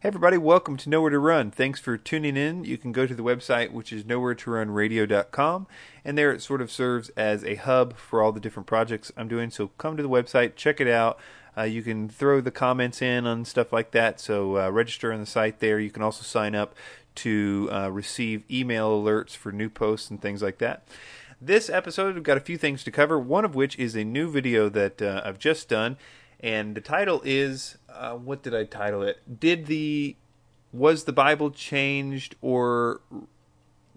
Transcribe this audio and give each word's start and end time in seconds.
Hey 0.00 0.10
everybody, 0.10 0.38
welcome 0.38 0.76
to 0.76 0.88
Nowhere 0.88 1.10
to 1.10 1.18
Run. 1.18 1.50
Thanks 1.50 1.80
for 1.80 1.96
tuning 1.96 2.36
in. 2.36 2.62
You 2.62 2.78
can 2.78 2.92
go 2.92 3.04
to 3.04 3.16
the 3.16 3.24
website 3.24 3.72
which 3.72 3.92
is 3.92 4.06
nowhere 4.06 4.36
to 4.36 4.50
run 4.52 4.70
radio.com 4.70 5.66
and 6.04 6.16
there 6.16 6.30
it 6.30 6.40
sort 6.40 6.60
of 6.60 6.70
serves 6.70 7.08
as 7.16 7.42
a 7.42 7.56
hub 7.56 7.96
for 7.96 8.22
all 8.22 8.30
the 8.30 8.38
different 8.38 8.68
projects 8.68 9.10
I'm 9.16 9.26
doing. 9.26 9.50
So 9.50 9.72
come 9.76 9.96
to 9.96 10.02
the 10.04 10.08
website, 10.08 10.54
check 10.54 10.80
it 10.80 10.86
out. 10.86 11.18
Uh, 11.56 11.62
you 11.62 11.82
can 11.82 12.08
throw 12.08 12.40
the 12.40 12.52
comments 12.52 13.02
in 13.02 13.26
on 13.26 13.44
stuff 13.44 13.72
like 13.72 13.90
that. 13.90 14.20
So 14.20 14.58
uh, 14.58 14.70
register 14.70 15.12
on 15.12 15.18
the 15.18 15.26
site 15.26 15.58
there. 15.58 15.80
You 15.80 15.90
can 15.90 16.04
also 16.04 16.22
sign 16.22 16.54
up 16.54 16.76
to 17.16 17.68
uh, 17.72 17.90
receive 17.90 18.44
email 18.48 19.02
alerts 19.02 19.36
for 19.36 19.50
new 19.50 19.68
posts 19.68 20.10
and 20.10 20.22
things 20.22 20.42
like 20.42 20.58
that. 20.58 20.86
This 21.40 21.68
episode, 21.68 22.14
we've 22.14 22.22
got 22.22 22.36
a 22.36 22.40
few 22.40 22.56
things 22.56 22.84
to 22.84 22.92
cover, 22.92 23.18
one 23.18 23.44
of 23.44 23.56
which 23.56 23.76
is 23.76 23.96
a 23.96 24.04
new 24.04 24.30
video 24.30 24.68
that 24.68 25.02
uh, 25.02 25.22
I've 25.24 25.40
just 25.40 25.68
done 25.68 25.96
and 26.40 26.74
the 26.74 26.80
title 26.80 27.22
is 27.24 27.78
uh, 27.88 28.12
what 28.12 28.42
did 28.42 28.54
I 28.54 28.64
title 28.64 29.02
it? 29.02 29.40
Did 29.40 29.66
the 29.66 30.16
was 30.72 31.04
the 31.04 31.12
Bible 31.12 31.50
changed 31.50 32.36
or 32.40 33.00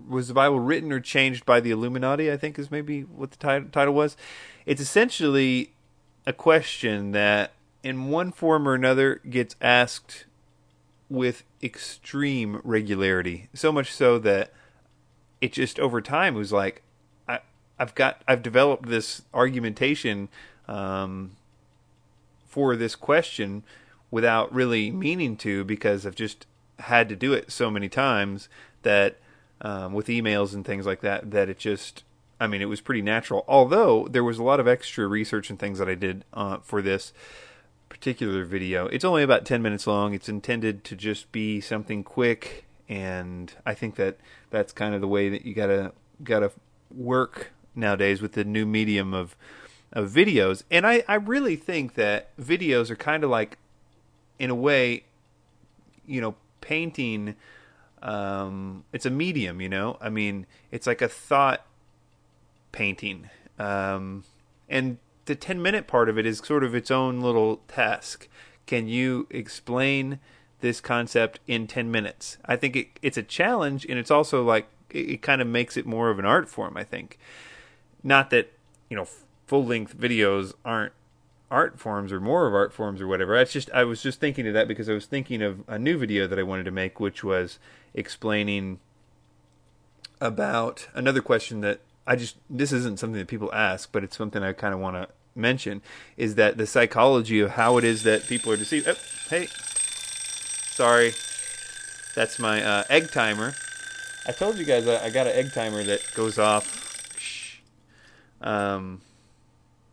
was 0.08 0.28
the 0.28 0.34
Bible 0.34 0.60
written 0.60 0.92
or 0.92 1.00
changed 1.00 1.46
by 1.46 1.60
the 1.60 1.72
Illuminati? 1.72 2.32
I 2.32 2.38
think 2.38 2.58
is 2.58 2.72
maybe 2.72 3.02
what 3.02 3.32
the 3.32 3.38
title 3.38 3.70
title 3.72 3.94
was. 3.94 4.18
It's 4.66 4.82
essentially 4.82 5.74
a 6.26 6.34
question 6.34 7.12
that, 7.12 7.54
in 7.84 8.10
one 8.10 8.32
form 8.32 8.68
or 8.68 8.74
another, 8.74 9.22
gets 9.30 9.56
asked 9.62 10.26
with 11.10 11.44
extreme 11.62 12.62
regularity. 12.64 13.50
So 13.54 13.72
much 13.72 13.92
so 13.92 14.18
that 14.20 14.54
it 15.42 15.52
just 15.52 15.80
over 15.80 16.00
time 16.00 16.36
was 16.36 16.54
like, 16.54 16.84
I, 17.28 17.40
I've 17.80 17.96
got, 17.96 18.22
I've 18.28 18.44
developed 18.44 18.88
this 18.88 19.24
argumentation. 19.34 20.30
Um, 20.68 21.32
for 22.52 22.76
this 22.76 22.96
question 22.96 23.64
without 24.12 24.54
really 24.54 24.92
meaning 24.92 25.38
to 25.38 25.64
because 25.64 26.06
I've 26.06 26.16
just 26.16 26.46
had 26.80 27.08
to 27.10 27.16
do 27.16 27.32
it 27.32 27.50
so 27.50 27.72
many 27.72 27.88
times 27.88 28.50
that 28.82 29.18
um, 29.62 29.94
with 29.94 30.08
emails 30.08 30.54
and 30.54 30.66
things 30.66 30.86
like 30.86 31.00
that 31.02 31.32
that 31.32 31.48
it 31.48 31.58
just 31.58 32.04
I 32.40 32.48
mean 32.48 32.62
it 32.62 32.66
was 32.66 32.82
pretty 32.82 33.02
natural. 33.02 33.46
Although 33.48 34.08
there 34.10 34.24
was 34.24 34.38
a 34.38 34.44
lot 34.44 34.60
of 34.60 34.68
extra 34.68 35.08
research 35.08 35.50
and 35.50 35.58
things 35.58 35.80
that 35.80 35.88
I 35.88 35.96
did 35.96 36.26
uh, 36.34 36.58
for 36.58 36.82
this 36.82 37.14
particular 37.88 38.44
video. 38.44 38.88
It's 38.88 39.06
only 39.06 39.24
about 39.24 39.46
10 39.46 39.62
minutes 39.62 39.88
long. 39.88 40.14
It's 40.14 40.30
intended 40.30 40.84
to 40.86 40.96
just 40.96 41.32
be 41.32 41.62
something 41.62 42.04
quick 42.04 42.66
and 42.90 43.54
I 43.66 43.74
think 43.74 43.96
that 43.96 44.18
that's 44.50 44.74
kind 44.74 44.94
of 44.94 45.00
the 45.00 45.08
way 45.08 45.30
that 45.30 45.46
you 45.46 45.54
got 45.54 45.68
to 45.68 45.94
got 46.22 46.40
to 46.40 46.52
work 46.94 47.54
nowadays 47.74 48.22
with 48.22 48.34
the 48.34 48.44
new 48.44 48.66
medium 48.66 49.14
of 49.14 49.38
of 49.92 50.10
videos. 50.10 50.64
And 50.72 50.86
I, 50.88 51.04
I 51.08 51.16
really 51.16 51.56
think 51.56 51.96
that 51.96 52.36
videos 52.38 52.90
are 52.90 52.96
kind 52.96 53.24
of 53.24 53.30
like, 53.30 53.58
in 54.40 54.50
a 54.50 54.56
way, 54.56 55.04
you 56.06 56.20
know, 56.20 56.36
painting. 56.62 57.36
Um, 58.02 58.84
it's 58.92 59.06
a 59.06 59.12
medium, 59.12 59.62
you 59.62 59.70
know. 59.70 59.98
I 60.02 60.10
mean, 60.10 60.48
it's 60.72 60.88
like 60.88 61.02
a 61.02 61.08
thought 61.08 61.66
painting, 62.72 63.30
um, 63.60 64.24
and 64.68 64.98
the 65.26 65.36
ten 65.36 65.62
minute 65.62 65.86
part 65.86 66.10
of 66.10 66.18
it 66.18 66.26
is 66.26 66.40
sort 66.40 66.64
of 66.64 66.74
its 66.74 66.90
own 66.90 67.22
little 67.22 67.58
task. 67.68 68.28
Can 68.66 68.88
you 68.88 69.28
explain 69.30 70.20
this 70.62 70.82
concept 70.82 71.40
in 71.46 71.68
ten 71.68 71.92
minutes? 71.92 72.40
I 72.46 72.56
think 72.56 72.76
it, 72.76 72.88
it's 73.04 73.18
a 73.18 73.24
challenge, 73.24 73.86
and 73.86 74.00
it's 74.00 74.10
also 74.10 74.44
like 74.44 74.68
it, 74.90 75.10
it 75.10 75.22
kind 75.22 75.40
of 75.40 75.48
makes 75.48 75.78
it 75.78 75.86
more 75.86 76.10
of 76.10 76.18
an 76.18 76.26
art 76.26 76.50
form. 76.50 76.76
I 76.76 76.84
think, 76.84 77.20
not 78.04 78.32
that 78.32 78.52
you 78.90 78.98
know 78.98 79.06
full 79.52 79.66
length 79.66 79.98
videos 79.98 80.54
aren't 80.64 80.94
art 81.52 81.78
forms 81.78 82.14
or 82.14 82.22
more 82.22 82.48
of 82.48 82.54
art 82.54 82.72
forms 82.72 83.02
or 83.02 83.08
whatever. 83.08 83.36
It's 83.36 83.52
just 83.52 83.70
I 83.72 83.84
was 83.84 84.02
just 84.02 84.22
thinking 84.22 84.48
of 84.48 84.54
that 84.54 84.66
because 84.66 84.88
I 84.88 84.94
was 84.94 85.06
thinking 85.06 85.42
of 85.42 85.66
a 85.68 85.78
new 85.78 85.98
video 85.98 86.26
that 86.26 86.40
I 86.40 86.44
wanted 86.44 86.64
to 86.64 86.72
make, 86.72 87.02
which 87.02 87.22
was 87.22 87.60
explaining 87.94 88.80
about 90.22 90.88
another 90.94 91.22
question 91.22 91.60
that 91.60 91.82
I 92.08 92.16
just 92.16 92.38
this 92.50 92.72
isn't 92.72 92.98
something 92.98 93.20
that 93.20 93.28
people 93.28 93.54
ask, 93.54 93.92
but 93.92 94.06
it's 94.06 94.16
something 94.16 94.42
I 94.42 94.54
kind 94.54 94.74
of 94.74 94.80
want 94.80 94.96
to 94.96 95.10
mention 95.36 95.82
is 96.16 96.36
that 96.36 96.56
the 96.56 96.66
psychology 96.66 97.42
of 97.42 97.52
how 97.52 97.76
it 97.76 97.84
is 97.84 98.04
that 98.04 98.28
people 98.28 98.54
are 98.54 98.58
deceived. 98.58 98.88
Oh, 98.88 98.96
hey, 99.30 99.48
sorry, 99.48 101.12
that's 102.16 102.40
my 102.40 102.64
uh, 102.64 102.84
egg 102.90 103.12
timer. 103.12 103.54
I 104.26 104.32
told 104.32 104.58
you 104.58 104.64
guys 104.64 104.88
I, 104.88 105.08
I 105.08 105.10
got 105.10 105.28
an 105.28 105.34
egg 105.34 105.52
timer 105.52 105.84
that 105.84 106.10
goes 106.16 106.40
off. 106.40 107.18
Shh. 107.20 107.58
Um, 108.40 109.02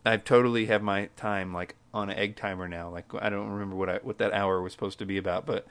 I 0.08 0.16
totally 0.16 0.66
have 0.66 0.82
my 0.82 1.10
time 1.16 1.52
like 1.52 1.74
on 1.92 2.08
an 2.08 2.16
egg 2.16 2.36
timer 2.36 2.66
now. 2.66 2.88
Like 2.88 3.04
I 3.20 3.28
don't 3.28 3.50
remember 3.50 3.76
what 3.76 3.88
I 3.90 3.96
what 4.02 4.18
that 4.18 4.32
hour 4.32 4.62
was 4.62 4.72
supposed 4.72 4.98
to 5.00 5.06
be 5.06 5.18
about, 5.18 5.44
but 5.44 5.66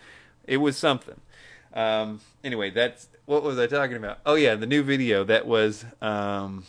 it 0.46 0.58
was 0.58 0.78
something. 0.78 1.20
Um, 1.74 2.22
anyway, 2.44 2.70
that's 2.70 3.10
what 3.26 3.42
was 3.42 3.58
I 3.58 3.66
talking 3.68 3.98
about? 3.98 4.20
Oh 4.26 4.36
yeah, 4.36 4.56
the 4.56 4.68
new 4.68 4.84
video 4.84 5.24
that 5.24 5.48
was 5.48 5.86
um, 6.02 6.66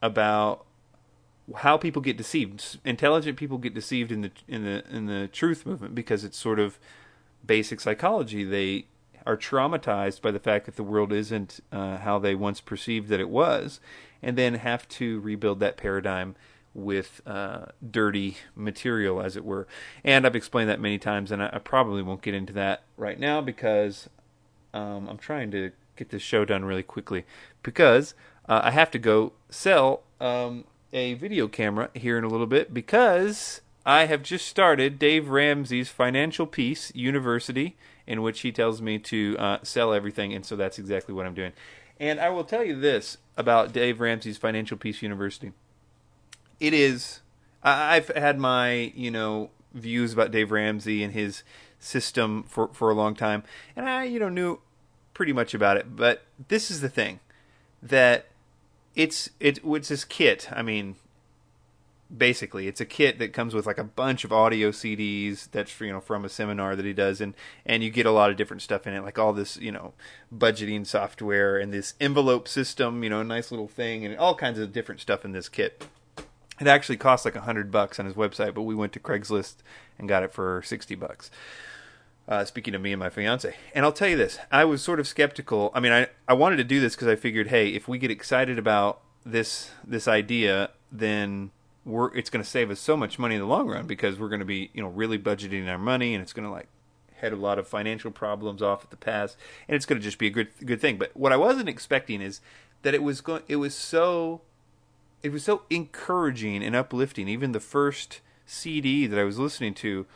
about 0.00 0.64
how 1.56 1.76
people 1.76 2.00
get 2.00 2.16
deceived. 2.16 2.78
Intelligent 2.84 3.36
people 3.36 3.58
get 3.58 3.74
deceived 3.74 4.10
in 4.10 4.22
the 4.22 4.30
in 4.48 4.64
the 4.64 4.82
in 4.90 5.06
the 5.06 5.28
truth 5.28 5.66
movement 5.66 5.94
because 5.94 6.24
it's 6.24 6.38
sort 6.38 6.58
of 6.58 6.78
basic 7.44 7.80
psychology. 7.80 8.44
They 8.44 8.86
are 9.26 9.36
traumatized 9.36 10.22
by 10.22 10.30
the 10.30 10.38
fact 10.38 10.66
that 10.66 10.76
the 10.76 10.82
world 10.82 11.12
isn't 11.12 11.60
uh, 11.70 11.98
how 11.98 12.18
they 12.18 12.34
once 12.34 12.60
perceived 12.60 13.08
that 13.08 13.20
it 13.20 13.28
was, 13.28 13.80
and 14.22 14.36
then 14.36 14.54
have 14.54 14.88
to 14.88 15.20
rebuild 15.20 15.60
that 15.60 15.76
paradigm 15.76 16.34
with 16.74 17.22
uh, 17.26 17.66
dirty 17.90 18.36
material, 18.54 19.20
as 19.20 19.36
it 19.36 19.44
were. 19.44 19.66
And 20.04 20.26
I've 20.26 20.36
explained 20.36 20.68
that 20.68 20.80
many 20.80 20.98
times, 20.98 21.32
and 21.32 21.42
I, 21.42 21.50
I 21.54 21.58
probably 21.58 22.02
won't 22.02 22.22
get 22.22 22.34
into 22.34 22.52
that 22.52 22.82
right 22.96 23.18
now 23.18 23.40
because 23.40 24.10
um, 24.74 25.08
I'm 25.08 25.18
trying 25.18 25.50
to 25.52 25.72
get 25.96 26.10
this 26.10 26.22
show 26.22 26.44
done 26.44 26.64
really 26.64 26.82
quickly 26.82 27.24
because 27.62 28.14
uh, 28.48 28.60
I 28.64 28.70
have 28.70 28.90
to 28.90 28.98
go 28.98 29.32
sell 29.48 30.02
um, 30.20 30.64
a 30.92 31.14
video 31.14 31.48
camera 31.48 31.88
here 31.94 32.18
in 32.18 32.24
a 32.24 32.28
little 32.28 32.46
bit 32.46 32.74
because 32.74 33.62
I 33.86 34.04
have 34.04 34.22
just 34.22 34.46
started 34.46 34.98
Dave 34.98 35.28
Ramsey's 35.28 35.88
Financial 35.88 36.46
Peace 36.46 36.92
University 36.94 37.76
in 38.06 38.22
which 38.22 38.40
he 38.40 38.52
tells 38.52 38.80
me 38.80 38.98
to 38.98 39.36
uh, 39.38 39.58
sell 39.62 39.92
everything, 39.92 40.32
and 40.32 40.46
so 40.46 40.54
that's 40.54 40.78
exactly 40.78 41.14
what 41.14 41.26
I'm 41.26 41.34
doing. 41.34 41.52
And 41.98 42.20
I 42.20 42.28
will 42.28 42.44
tell 42.44 42.62
you 42.62 42.78
this 42.78 43.18
about 43.36 43.72
Dave 43.72 44.00
Ramsey's 44.00 44.38
Financial 44.38 44.76
Peace 44.76 45.02
University. 45.02 45.52
It 46.58 46.72
is. 46.72 47.20
I've 47.62 48.08
had 48.08 48.38
my 48.38 48.92
you 48.94 49.10
know 49.10 49.50
views 49.74 50.12
about 50.12 50.30
Dave 50.30 50.50
Ramsey 50.50 51.02
and 51.02 51.12
his 51.12 51.42
system 51.78 52.44
for 52.44 52.68
for 52.68 52.90
a 52.90 52.94
long 52.94 53.14
time, 53.14 53.42
and 53.74 53.88
I 53.88 54.04
you 54.04 54.18
know 54.18 54.28
knew 54.28 54.60
pretty 55.14 55.32
much 55.32 55.54
about 55.54 55.76
it. 55.76 55.96
But 55.96 56.24
this 56.48 56.70
is 56.70 56.80
the 56.80 56.88
thing 56.88 57.20
that 57.82 58.26
it's 58.94 59.30
it, 59.40 59.64
it's 59.64 59.88
this 59.88 60.04
kit. 60.04 60.48
I 60.52 60.62
mean, 60.62 60.96
basically 62.14 62.68
it's 62.68 62.80
a 62.80 62.84
kit 62.84 63.18
that 63.18 63.32
comes 63.32 63.54
with 63.54 63.66
like 63.66 63.78
a 63.78 63.84
bunch 63.84 64.24
of 64.24 64.32
audio 64.32 64.70
CDs 64.70 65.50
that's 65.50 65.80
you 65.80 65.90
know 65.90 66.00
from 66.00 66.24
a 66.24 66.28
seminar 66.28 66.76
that 66.76 66.84
he 66.84 66.92
does 66.92 67.20
and 67.20 67.34
and 67.64 67.82
you 67.82 67.90
get 67.90 68.06
a 68.06 68.12
lot 68.12 68.30
of 68.30 68.36
different 68.36 68.62
stuff 68.62 68.86
in 68.86 68.94
it 68.94 69.02
like 69.02 69.18
all 69.18 69.32
this 69.32 69.56
you 69.56 69.72
know 69.72 69.92
budgeting 70.34 70.86
software 70.86 71.58
and 71.58 71.72
this 71.72 71.94
envelope 72.00 72.46
system 72.46 73.02
you 73.02 73.10
know 73.10 73.20
a 73.20 73.24
nice 73.24 73.50
little 73.50 73.66
thing 73.66 74.04
and 74.04 74.16
all 74.18 74.36
kinds 74.36 74.58
of 74.58 74.72
different 74.72 75.00
stuff 75.00 75.24
in 75.24 75.32
this 75.32 75.48
kit 75.48 75.86
it 76.60 76.66
actually 76.66 76.96
costs 76.96 77.24
like 77.24 77.36
a 77.36 77.40
hundred 77.40 77.72
bucks 77.72 77.98
on 77.98 78.06
his 78.06 78.14
website 78.14 78.54
but 78.54 78.62
we 78.62 78.74
went 78.74 78.92
to 78.92 79.00
Craigslist 79.00 79.56
and 79.98 80.08
got 80.08 80.22
it 80.22 80.32
for 80.32 80.62
60 80.64 80.94
bucks 80.94 81.30
uh, 82.28 82.44
speaking 82.44 82.74
of 82.74 82.82
me 82.82 82.92
and 82.92 82.98
my 82.98 83.08
fiance. 83.08 83.54
And 83.72 83.84
I'll 83.84 83.92
tell 83.92 84.08
you 84.08 84.16
this, 84.16 84.38
I 84.50 84.64
was 84.64 84.82
sort 84.82 84.98
of 84.98 85.06
skeptical. 85.06 85.70
I 85.74 85.78
mean, 85.80 85.92
I, 85.92 86.08
I 86.26 86.34
wanted 86.34 86.56
to 86.56 86.64
do 86.64 86.80
this 86.80 86.96
because 86.96 87.06
I 87.06 87.14
figured, 87.14 87.48
hey, 87.48 87.68
if 87.68 87.86
we 87.86 87.98
get 87.98 88.10
excited 88.10 88.58
about 88.58 89.00
this 89.24 89.70
this 89.86 90.08
idea, 90.08 90.70
then 90.90 91.52
we're 91.86 92.14
it's 92.14 92.28
going 92.28 92.42
to 92.42 92.50
save 92.50 92.70
us 92.70 92.80
so 92.80 92.96
much 92.96 93.18
money 93.18 93.36
in 93.36 93.40
the 93.40 93.46
long 93.46 93.68
run 93.68 93.86
because 93.86 94.18
we're 94.18 94.28
going 94.28 94.40
to 94.40 94.44
be 94.44 94.70
you 94.74 94.82
know 94.82 94.88
really 94.88 95.18
budgeting 95.18 95.68
our 95.68 95.78
money 95.78 96.14
and 96.14 96.22
it's 96.22 96.32
going 96.32 96.46
to 96.46 96.50
like 96.50 96.66
head 97.14 97.32
a 97.32 97.36
lot 97.36 97.58
of 97.58 97.66
financial 97.66 98.10
problems 98.10 98.60
off 98.60 98.84
at 98.84 98.90
the 98.90 98.96
pass 98.96 99.36
and 99.68 99.76
it's 99.76 99.86
going 99.86 99.98
to 99.98 100.04
just 100.04 100.18
be 100.18 100.26
a 100.26 100.30
good 100.30 100.48
good 100.64 100.80
thing. 100.80 100.98
But 100.98 101.16
what 101.16 101.32
i 101.32 101.36
wasn't 101.36 101.68
expecting 101.68 102.20
is 102.20 102.40
that 102.82 102.92
it 102.92 103.02
was 103.02 103.20
going 103.20 103.42
it 103.48 103.56
was 103.56 103.74
so 103.74 104.42
it 105.22 105.30
was 105.30 105.44
so 105.44 105.62
encouraging 105.70 106.62
and 106.62 106.76
uplifting. 106.76 107.28
Even 107.28 107.52
the 107.52 107.60
first 107.60 108.20
cd 108.48 109.08
that 109.08 109.18
i 109.18 109.24
was 109.24 109.40
listening 109.40 109.74
to 109.74 110.06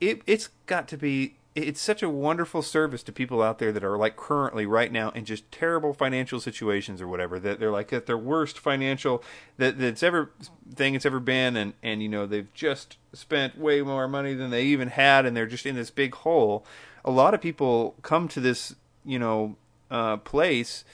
it 0.00 0.20
it's 0.26 0.48
got 0.66 0.88
to 0.88 0.96
be 0.96 1.36
it's 1.58 1.80
such 1.80 2.02
a 2.02 2.08
wonderful 2.08 2.62
service 2.62 3.02
to 3.02 3.12
people 3.12 3.42
out 3.42 3.58
there 3.58 3.72
that 3.72 3.84
are 3.84 3.96
like 3.96 4.16
currently 4.16 4.66
right 4.66 4.90
now 4.90 5.10
in 5.10 5.24
just 5.24 5.50
terrible 5.50 5.92
financial 5.92 6.40
situations 6.40 7.00
or 7.00 7.08
whatever 7.08 7.38
that 7.38 7.58
they're 7.58 7.70
like 7.70 7.92
at 7.92 8.06
their 8.06 8.18
worst 8.18 8.58
financial 8.58 9.22
that 9.56 9.78
that's 9.78 10.02
ever 10.02 10.30
thing 10.74 10.94
it's 10.94 11.06
ever 11.06 11.20
been 11.20 11.56
and 11.56 11.74
and 11.82 12.02
you 12.02 12.08
know 12.08 12.26
they've 12.26 12.52
just 12.54 12.96
spent 13.12 13.58
way 13.58 13.82
more 13.82 14.08
money 14.08 14.34
than 14.34 14.50
they 14.50 14.64
even 14.64 14.88
had 14.88 15.26
and 15.26 15.36
they're 15.36 15.46
just 15.46 15.66
in 15.66 15.74
this 15.74 15.90
big 15.90 16.14
hole. 16.14 16.64
A 17.04 17.10
lot 17.10 17.34
of 17.34 17.40
people 17.40 17.94
come 18.02 18.28
to 18.28 18.40
this 18.40 18.74
you 19.04 19.18
know 19.18 19.56
uh, 19.90 20.18
place 20.18 20.84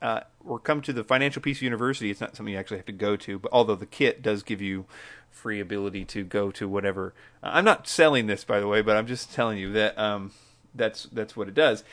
uh, 0.00 0.20
or 0.44 0.58
come 0.58 0.80
to 0.82 0.92
the 0.92 1.04
Financial 1.04 1.42
Peace 1.42 1.62
University. 1.62 2.10
It's 2.10 2.20
not 2.20 2.36
something 2.36 2.52
you 2.52 2.58
actually 2.58 2.78
have 2.78 2.86
to 2.86 2.92
go 2.92 3.16
to, 3.16 3.38
but 3.38 3.52
although 3.52 3.74
the 3.74 3.86
kit 3.86 4.22
does 4.22 4.42
give 4.42 4.60
you 4.60 4.86
free 5.30 5.60
ability 5.60 6.04
to 6.04 6.24
go 6.24 6.50
to 6.50 6.68
whatever. 6.68 7.14
I'm 7.42 7.64
not 7.64 7.86
selling 7.86 8.26
this, 8.26 8.44
by 8.44 8.60
the 8.60 8.66
way, 8.66 8.82
but 8.82 8.96
I'm 8.96 9.06
just 9.06 9.32
telling 9.32 9.58
you 9.58 9.72
that 9.72 9.98
um, 9.98 10.32
that's 10.74 11.04
that's 11.04 11.36
what 11.36 11.48
it 11.48 11.54
does. 11.54 11.84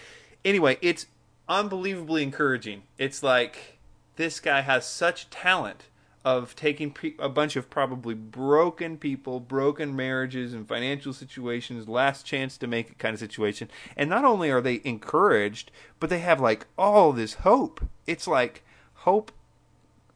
Anyway, 0.44 0.78
it's 0.82 1.08
unbelievably 1.48 2.24
encouraging. 2.24 2.84
It's 2.98 3.22
like 3.22 3.78
this 4.16 4.40
guy 4.40 4.62
has 4.62 4.86
such 4.86 5.30
talent 5.30 5.86
of 6.26 6.56
taking 6.56 6.92
pe- 6.92 7.14
a 7.20 7.30
bunch 7.30 7.56
of 7.56 7.70
probably 7.70 8.16
broken 8.16 8.98
people, 8.98 9.40
broken 9.40 9.96
marriages, 9.96 10.56
and 10.56 10.68
financial 10.68 11.14
situations, 11.14 11.88
last 11.88 12.26
chance 12.26 12.58
to 12.58 12.66
make 12.66 12.90
it 12.90 12.98
kind 12.98 13.14
of 13.14 13.20
situation. 13.20 13.70
And 13.96 14.10
not 14.10 14.26
only 14.26 14.50
are 14.50 14.60
they 14.60 14.82
encouraged, 14.84 15.72
but 16.00 16.10
they 16.10 16.20
have 16.20 16.42
like 16.42 16.66
all 16.80 17.14
this 17.14 17.36
hope. 17.36 17.80
It's 18.08 18.28
like 18.28 18.64
hope, 18.94 19.32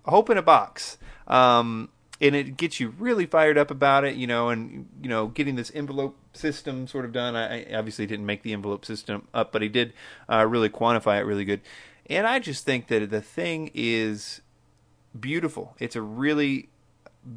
hope 0.05 0.31
in 0.31 0.37
a 0.37 0.41
box. 0.41 0.97
Um, 1.27 1.89
and 2.19 2.35
it 2.35 2.57
gets 2.57 2.79
you 2.79 2.95
really 2.97 3.27
fired 3.27 3.57
up 3.57 3.69
about 3.69 4.03
it, 4.03 4.15
you 4.15 4.25
know, 4.25 4.49
and 4.49 4.89
you 5.01 5.09
know, 5.09 5.27
getting 5.27 5.55
this 5.55 5.71
envelope 5.75 6.17
system 6.33 6.87
sort 6.87 7.05
of 7.05 7.11
done. 7.11 7.35
I, 7.35 7.71
I 7.71 7.77
obviously 7.77 8.07
didn't 8.07 8.25
make 8.25 8.41
the 8.41 8.51
envelope 8.51 8.83
system 8.83 9.27
up, 9.31 9.51
but 9.51 9.61
he 9.61 9.69
did 9.69 9.93
uh, 10.27 10.43
really 10.47 10.69
quantify 10.69 11.19
it 11.19 11.25
really 11.25 11.45
good. 11.45 11.61
And 12.07 12.25
I 12.25 12.39
just 12.39 12.65
think 12.65 12.87
that 12.87 13.11
the 13.11 13.21
thing 13.21 13.69
is 13.75 14.41
beautiful. 15.19 15.75
It's 15.79 15.95
a 15.95 16.01
really 16.01 16.69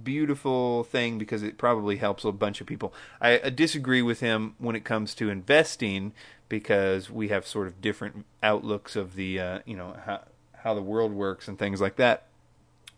beautiful 0.04 0.84
thing 0.84 1.18
because 1.18 1.42
it 1.42 1.58
probably 1.58 1.96
helps 1.96 2.24
a 2.24 2.32
bunch 2.32 2.60
of 2.60 2.66
people. 2.66 2.92
I, 3.20 3.40
I 3.44 3.50
disagree 3.50 4.02
with 4.02 4.20
him 4.20 4.54
when 4.58 4.76
it 4.76 4.84
comes 4.84 5.14
to 5.16 5.30
investing 5.30 6.12
because 6.48 7.10
we 7.10 7.28
have 7.28 7.46
sort 7.46 7.66
of 7.66 7.80
different 7.80 8.26
outlooks 8.42 8.96
of 8.96 9.14
the 9.14 9.40
uh, 9.40 9.58
you 9.64 9.76
know 9.76 9.96
how 10.04 10.20
how 10.62 10.74
the 10.74 10.82
world 10.82 11.12
works 11.12 11.48
and 11.48 11.58
things 11.58 11.80
like 11.80 11.96
that. 11.96 12.26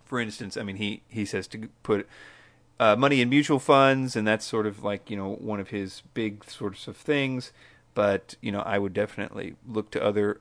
For 0.05 0.21
instance, 0.21 0.57
I 0.57 0.63
mean 0.63 0.77
he 0.77 1.03
he 1.09 1.25
says 1.25 1.47
to 1.49 1.69
put 1.83 2.09
uh, 2.79 2.97
money 2.97 3.21
in 3.21 3.29
mutual 3.29 3.59
funds, 3.59 4.17
and 4.17 4.27
that's 4.27 4.45
sort 4.45 4.67
of 4.67 4.83
like 4.83 5.11
you 5.11 5.17
know 5.17 5.35
one 5.35 5.61
of 5.61 5.69
his 5.69 6.03
big 6.15 6.45
sorts 6.45 6.89
of 6.89 6.97
things. 6.97 7.53
But 7.95 8.35
you 8.41 8.53
know 8.53 8.61
I 8.61 8.79
would 8.79 8.93
definitely 8.93 9.55
look 9.67 9.91
to 9.93 10.03
other 10.03 10.41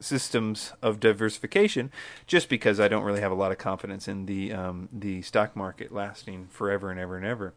systems 0.00 0.72
of 0.82 1.00
diversification, 1.00 1.90
just 2.26 2.48
because 2.48 2.78
I 2.80 2.88
don't 2.88 3.04
really 3.04 3.20
have 3.20 3.32
a 3.32 3.36
lot 3.36 3.52
of 3.52 3.58
confidence 3.58 4.08
in 4.08 4.26
the 4.26 4.52
um, 4.52 4.88
the 4.92 5.22
stock 5.22 5.56
market 5.56 5.92
lasting 5.92 6.48
forever 6.50 6.90
and 6.90 7.00
ever 7.00 7.16
and 7.16 7.26
ever. 7.26 7.54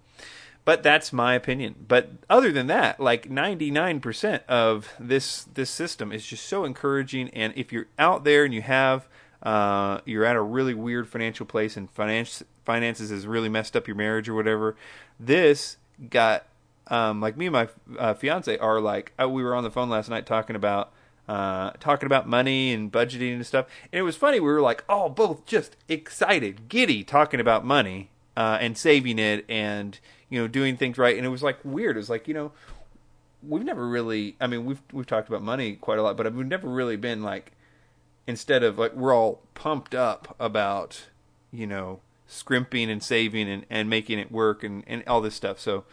But 0.65 0.83
that's 0.83 1.12
my 1.12 1.33
opinion. 1.33 1.86
But 1.88 2.12
other 2.30 2.51
than 2.51 2.68
that, 2.68 3.00
like 3.00 3.30
99% 3.30 4.45
of 4.45 4.94
this 5.00 5.45
this 5.53 5.69
system 5.69 6.12
is 6.12 6.25
just 6.25 6.45
so 6.45 6.63
encouraging. 6.63 7.30
And 7.30 7.53
if 7.56 7.71
you're 7.74 7.88
out 7.97 8.24
there 8.24 8.45
and 8.45 8.53
you 8.53 8.62
have 8.62 9.07
uh, 9.42 10.01
you're 10.06 10.25
at 10.25 10.35
a 10.35 10.42
really 10.42 10.74
weird 10.74 11.07
financial 11.07 11.45
place 11.45 11.77
and 11.77 11.89
finance 11.89 12.44
finances 12.65 13.09
has 13.09 13.25
really 13.25 13.50
messed 13.50 13.75
up 13.75 13.88
your 13.88 13.95
marriage 13.95 14.30
or 14.30 14.35
whatever, 14.35 14.75
this 15.19 15.77
got 16.09 16.45
um, 16.88 17.21
like 17.21 17.38
me 17.38 17.47
and 17.47 17.53
my 17.53 17.68
uh, 17.97 18.13
fiance 18.13 18.57
are 18.57 18.80
like 18.80 19.13
uh, 19.21 19.30
we 19.30 19.44
were 19.44 19.56
on 19.56 19.63
the 19.63 19.71
phone 19.71 19.89
last 19.89 20.09
night 20.09 20.25
talking 20.25 20.56
about 20.56 20.92
uh, 21.30 21.70
talking 21.80 22.08
about 22.08 22.28
money 22.28 22.74
and 22.74 22.92
budgeting 22.92 23.36
and 23.36 23.46
stuff. 23.46 23.68
And 23.94 24.00
it 24.00 24.02
was 24.02 24.16
funny. 24.16 24.40
We 24.40 24.48
were 24.48 24.62
like, 24.62 24.84
oh, 24.90 25.10
both 25.10 25.46
just 25.46 25.78
excited, 25.88 26.68
giddy, 26.70 27.04
talking 27.04 27.40
about 27.40 27.64
money 27.64 28.10
uh, 28.36 28.58
and 28.60 28.76
saving 28.76 29.20
it 29.20 29.46
and 29.48 30.00
you 30.30 30.42
know 30.42 30.48
doing 30.48 30.76
things 30.76 30.98
right. 30.98 31.16
And 31.16 31.28
it 31.28 31.30
was 31.30 31.44
like 31.44 31.60
weird. 31.64 31.98
It 31.98 32.00
was 32.00 32.10
like 32.10 32.28
you 32.28 32.34
know 32.34 32.52
we've 33.48 33.64
never 33.64 33.88
really. 33.88 34.38
I 34.42 34.48
mean, 34.48 34.66
we've 34.66 34.81
we've 34.92 35.06
talked 35.06 35.28
about 35.28 35.44
money 35.44 35.76
quite 35.76 36.00
a 36.00 36.02
lot, 36.02 36.18
but 36.18 36.34
we've 36.34 36.48
never 36.48 36.68
really 36.68 36.98
been 36.98 37.22
like 37.22 37.52
instead 38.26 38.64
of 38.64 38.80
like 38.80 38.96
we're 38.96 39.14
all 39.14 39.44
pumped 39.54 39.94
up 39.94 40.36
about 40.40 41.10
you 41.52 41.68
know 41.68 42.00
scrimping 42.26 42.90
and 42.90 43.04
saving 43.04 43.48
and, 43.48 43.68
and 43.70 43.88
making 43.88 44.18
it 44.18 44.31
work 44.31 44.64
and, 44.64 44.84
and 44.88 45.04
all 45.06 45.22
this 45.22 45.36
stuff. 45.36 45.60
So 45.60 45.84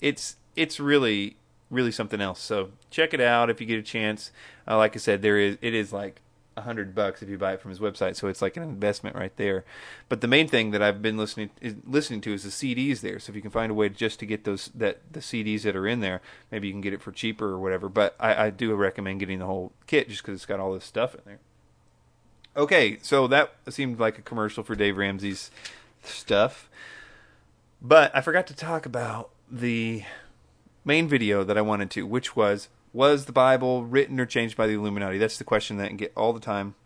it's 0.00 0.36
it's 0.54 0.78
really 0.78 1.36
really 1.74 1.92
something 1.92 2.20
else. 2.20 2.40
So 2.40 2.70
check 2.90 3.12
it 3.12 3.20
out 3.20 3.50
if 3.50 3.60
you 3.60 3.66
get 3.66 3.78
a 3.78 3.82
chance. 3.82 4.30
Uh, 4.66 4.76
like 4.76 4.96
I 4.96 4.98
said, 4.98 5.22
there 5.22 5.38
is 5.38 5.58
it 5.60 5.74
is 5.74 5.92
like 5.92 6.20
a 6.56 6.62
hundred 6.62 6.94
bucks 6.94 7.22
if 7.22 7.28
you 7.28 7.36
buy 7.36 7.54
it 7.54 7.60
from 7.60 7.70
his 7.70 7.80
website, 7.80 8.16
so 8.16 8.28
it's 8.28 8.40
like 8.40 8.56
an 8.56 8.62
investment 8.62 9.16
right 9.16 9.36
there. 9.36 9.64
But 10.08 10.20
the 10.20 10.28
main 10.28 10.46
thing 10.48 10.70
that 10.70 10.82
I've 10.82 11.02
been 11.02 11.16
listening 11.16 11.50
is, 11.60 11.74
listening 11.84 12.20
to 12.22 12.32
is 12.32 12.44
the 12.44 12.50
CDs 12.50 13.00
there. 13.00 13.18
So 13.18 13.30
if 13.30 13.36
you 13.36 13.42
can 13.42 13.50
find 13.50 13.70
a 13.70 13.74
way 13.74 13.88
just 13.88 14.20
to 14.20 14.26
get 14.26 14.44
those 14.44 14.70
that 14.74 15.00
the 15.10 15.20
CDs 15.20 15.62
that 15.62 15.76
are 15.76 15.86
in 15.86 16.00
there, 16.00 16.20
maybe 16.50 16.68
you 16.68 16.72
can 16.72 16.80
get 16.80 16.92
it 16.92 17.02
for 17.02 17.12
cheaper 17.12 17.46
or 17.46 17.58
whatever. 17.58 17.88
But 17.88 18.14
I, 18.20 18.46
I 18.46 18.50
do 18.50 18.74
recommend 18.74 19.20
getting 19.20 19.40
the 19.40 19.46
whole 19.46 19.72
kit 19.86 20.08
just 20.08 20.22
because 20.22 20.36
it's 20.36 20.46
got 20.46 20.60
all 20.60 20.72
this 20.72 20.84
stuff 20.84 21.14
in 21.14 21.20
there. 21.26 21.38
Okay, 22.56 22.98
so 23.02 23.26
that 23.26 23.54
seemed 23.68 23.98
like 23.98 24.16
a 24.18 24.22
commercial 24.22 24.62
for 24.62 24.76
Dave 24.76 24.96
Ramsey's 24.96 25.50
stuff. 26.04 26.68
But 27.82 28.14
I 28.14 28.20
forgot 28.20 28.46
to 28.46 28.54
talk 28.54 28.86
about 28.86 29.30
the 29.50 30.04
main 30.84 31.08
video 31.08 31.44
that 31.44 31.58
I 31.58 31.62
wanted 31.62 31.90
to, 31.92 32.06
which 32.06 32.36
was 32.36 32.68
was 32.92 33.24
the 33.24 33.32
Bible 33.32 33.84
written 33.84 34.20
or 34.20 34.26
changed 34.26 34.56
by 34.56 34.66
the 34.66 34.74
Illuminati? 34.74 35.18
That's 35.18 35.38
the 35.38 35.44
question 35.44 35.78
that 35.78 35.90
I 35.90 35.94
get 35.94 36.12
all 36.16 36.32
the 36.32 36.40
time. 36.40 36.76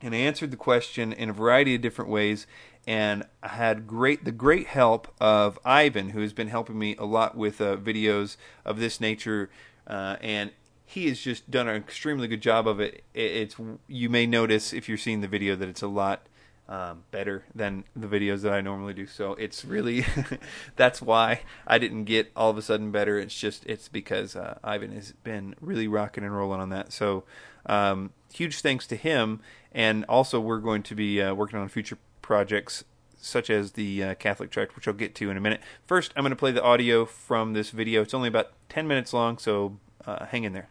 And 0.00 0.14
I 0.14 0.18
answered 0.18 0.50
the 0.50 0.56
question 0.56 1.12
in 1.12 1.28
a 1.28 1.32
variety 1.32 1.74
of 1.74 1.82
different 1.82 2.10
ways, 2.10 2.46
and 2.86 3.24
I 3.42 3.48
had 3.48 3.86
great 3.86 4.24
the 4.24 4.32
great 4.32 4.68
help 4.68 5.12
of 5.20 5.58
Ivan, 5.64 6.10
who 6.10 6.20
has 6.20 6.32
been 6.32 6.48
helping 6.48 6.78
me 6.78 6.96
a 6.96 7.04
lot 7.04 7.36
with 7.36 7.60
uh, 7.60 7.76
videos 7.76 8.36
of 8.64 8.78
this 8.78 9.00
nature, 9.00 9.50
uh, 9.86 10.16
and 10.20 10.52
he 10.86 11.08
has 11.08 11.20
just 11.20 11.50
done 11.50 11.68
an 11.68 11.76
extremely 11.76 12.28
good 12.28 12.40
job 12.40 12.66
of 12.66 12.80
it. 12.80 13.02
It's 13.12 13.56
you 13.88 14.08
may 14.08 14.24
notice 14.24 14.72
if 14.72 14.88
you're 14.88 14.96
seeing 14.96 15.20
the 15.20 15.28
video 15.28 15.56
that 15.56 15.68
it's 15.68 15.82
a 15.82 15.88
lot 15.88 16.28
um, 16.68 17.04
better 17.10 17.44
than 17.54 17.84
the 17.96 18.06
videos 18.06 18.42
that 18.42 18.52
I 18.52 18.60
normally 18.60 18.94
do. 18.94 19.06
So 19.06 19.32
it's 19.34 19.64
really 19.64 20.04
that's 20.76 21.00
why 21.00 21.40
I 21.66 21.78
didn't 21.78 22.04
get 22.04 22.30
all 22.36 22.50
of 22.50 22.58
a 22.58 22.62
sudden 22.62 22.90
better. 22.90 23.18
It's 23.18 23.38
just 23.38 23.64
it's 23.66 23.88
because 23.88 24.36
uh, 24.36 24.58
Ivan 24.62 24.92
has 24.92 25.12
been 25.24 25.54
really 25.60 25.88
rocking 25.88 26.24
and 26.24 26.36
rolling 26.36 26.60
on 26.60 26.68
that. 26.70 26.92
So 26.92 27.24
um, 27.66 28.12
huge 28.32 28.60
thanks 28.60 28.86
to 28.88 28.96
him, 28.96 29.40
and 29.72 30.04
also 30.08 30.40
we're 30.40 30.58
going 30.58 30.82
to 30.84 30.94
be 30.94 31.22
uh, 31.22 31.34
working 31.34 31.58
on 31.58 31.68
future 31.68 31.98
projects 32.22 32.84
such 33.20 33.50
as 33.50 33.72
the 33.72 34.02
uh, 34.02 34.14
Catholic 34.14 34.50
Church, 34.50 34.76
which 34.76 34.86
I'll 34.86 34.94
get 34.94 35.14
to 35.16 35.30
in 35.30 35.36
a 35.36 35.40
minute. 35.40 35.60
First, 35.86 36.12
I'm 36.14 36.22
going 36.22 36.30
to 36.30 36.36
play 36.36 36.52
the 36.52 36.62
audio 36.62 37.04
from 37.04 37.52
this 37.52 37.70
video. 37.70 38.02
It's 38.02 38.14
only 38.14 38.28
about 38.28 38.52
10 38.68 38.86
minutes 38.86 39.12
long, 39.12 39.38
so 39.38 39.78
uh, 40.06 40.26
hang 40.26 40.44
in 40.44 40.52
there 40.52 40.68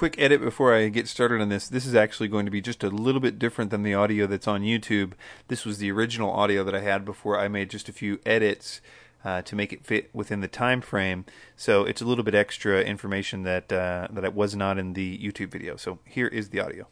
quick 0.00 0.18
edit 0.18 0.40
before 0.40 0.74
I 0.74 0.88
get 0.88 1.06
started 1.06 1.42
on 1.42 1.50
this. 1.50 1.68
This 1.68 1.84
is 1.84 1.94
actually 1.94 2.28
going 2.28 2.46
to 2.46 2.50
be 2.50 2.62
just 2.62 2.82
a 2.82 2.88
little 2.88 3.20
bit 3.20 3.38
different 3.38 3.70
than 3.70 3.82
the 3.82 3.92
audio 3.92 4.26
that's 4.26 4.48
on 4.48 4.62
YouTube. 4.62 5.12
This 5.48 5.66
was 5.66 5.76
the 5.76 5.92
original 5.92 6.30
audio 6.30 6.64
that 6.64 6.74
I 6.74 6.80
had 6.80 7.04
before 7.04 7.38
I 7.38 7.48
made 7.48 7.68
just 7.68 7.86
a 7.86 7.92
few 7.92 8.18
edits 8.24 8.80
uh, 9.26 9.42
to 9.42 9.54
make 9.54 9.74
it 9.74 9.84
fit 9.84 10.08
within 10.14 10.40
the 10.40 10.48
time 10.48 10.80
frame. 10.80 11.26
So 11.54 11.84
it's 11.84 12.00
a 12.00 12.06
little 12.06 12.24
bit 12.24 12.34
extra 12.34 12.80
information 12.80 13.42
that 13.42 13.70
uh, 13.70 14.08
that 14.10 14.34
was 14.34 14.56
not 14.56 14.78
in 14.78 14.94
the 14.94 15.18
YouTube 15.18 15.50
video. 15.50 15.76
So 15.76 15.98
here 16.06 16.28
is 16.28 16.48
the 16.48 16.60
audio. 16.60 16.88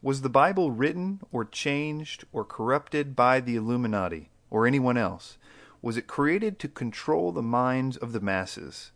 Was 0.00 0.22
the 0.22 0.30
Bible 0.30 0.70
written 0.70 1.20
or 1.30 1.44
changed 1.44 2.24
or 2.32 2.46
corrupted 2.46 3.14
by 3.14 3.40
the 3.40 3.56
Illuminati 3.56 4.30
or 4.48 4.66
anyone 4.66 4.96
else? 4.96 5.36
Was 5.82 5.98
it 5.98 6.06
created 6.06 6.58
to 6.60 6.68
control 6.68 7.30
the 7.30 7.42
minds 7.42 7.98
of 7.98 8.14
the 8.14 8.20
masses? 8.20 8.90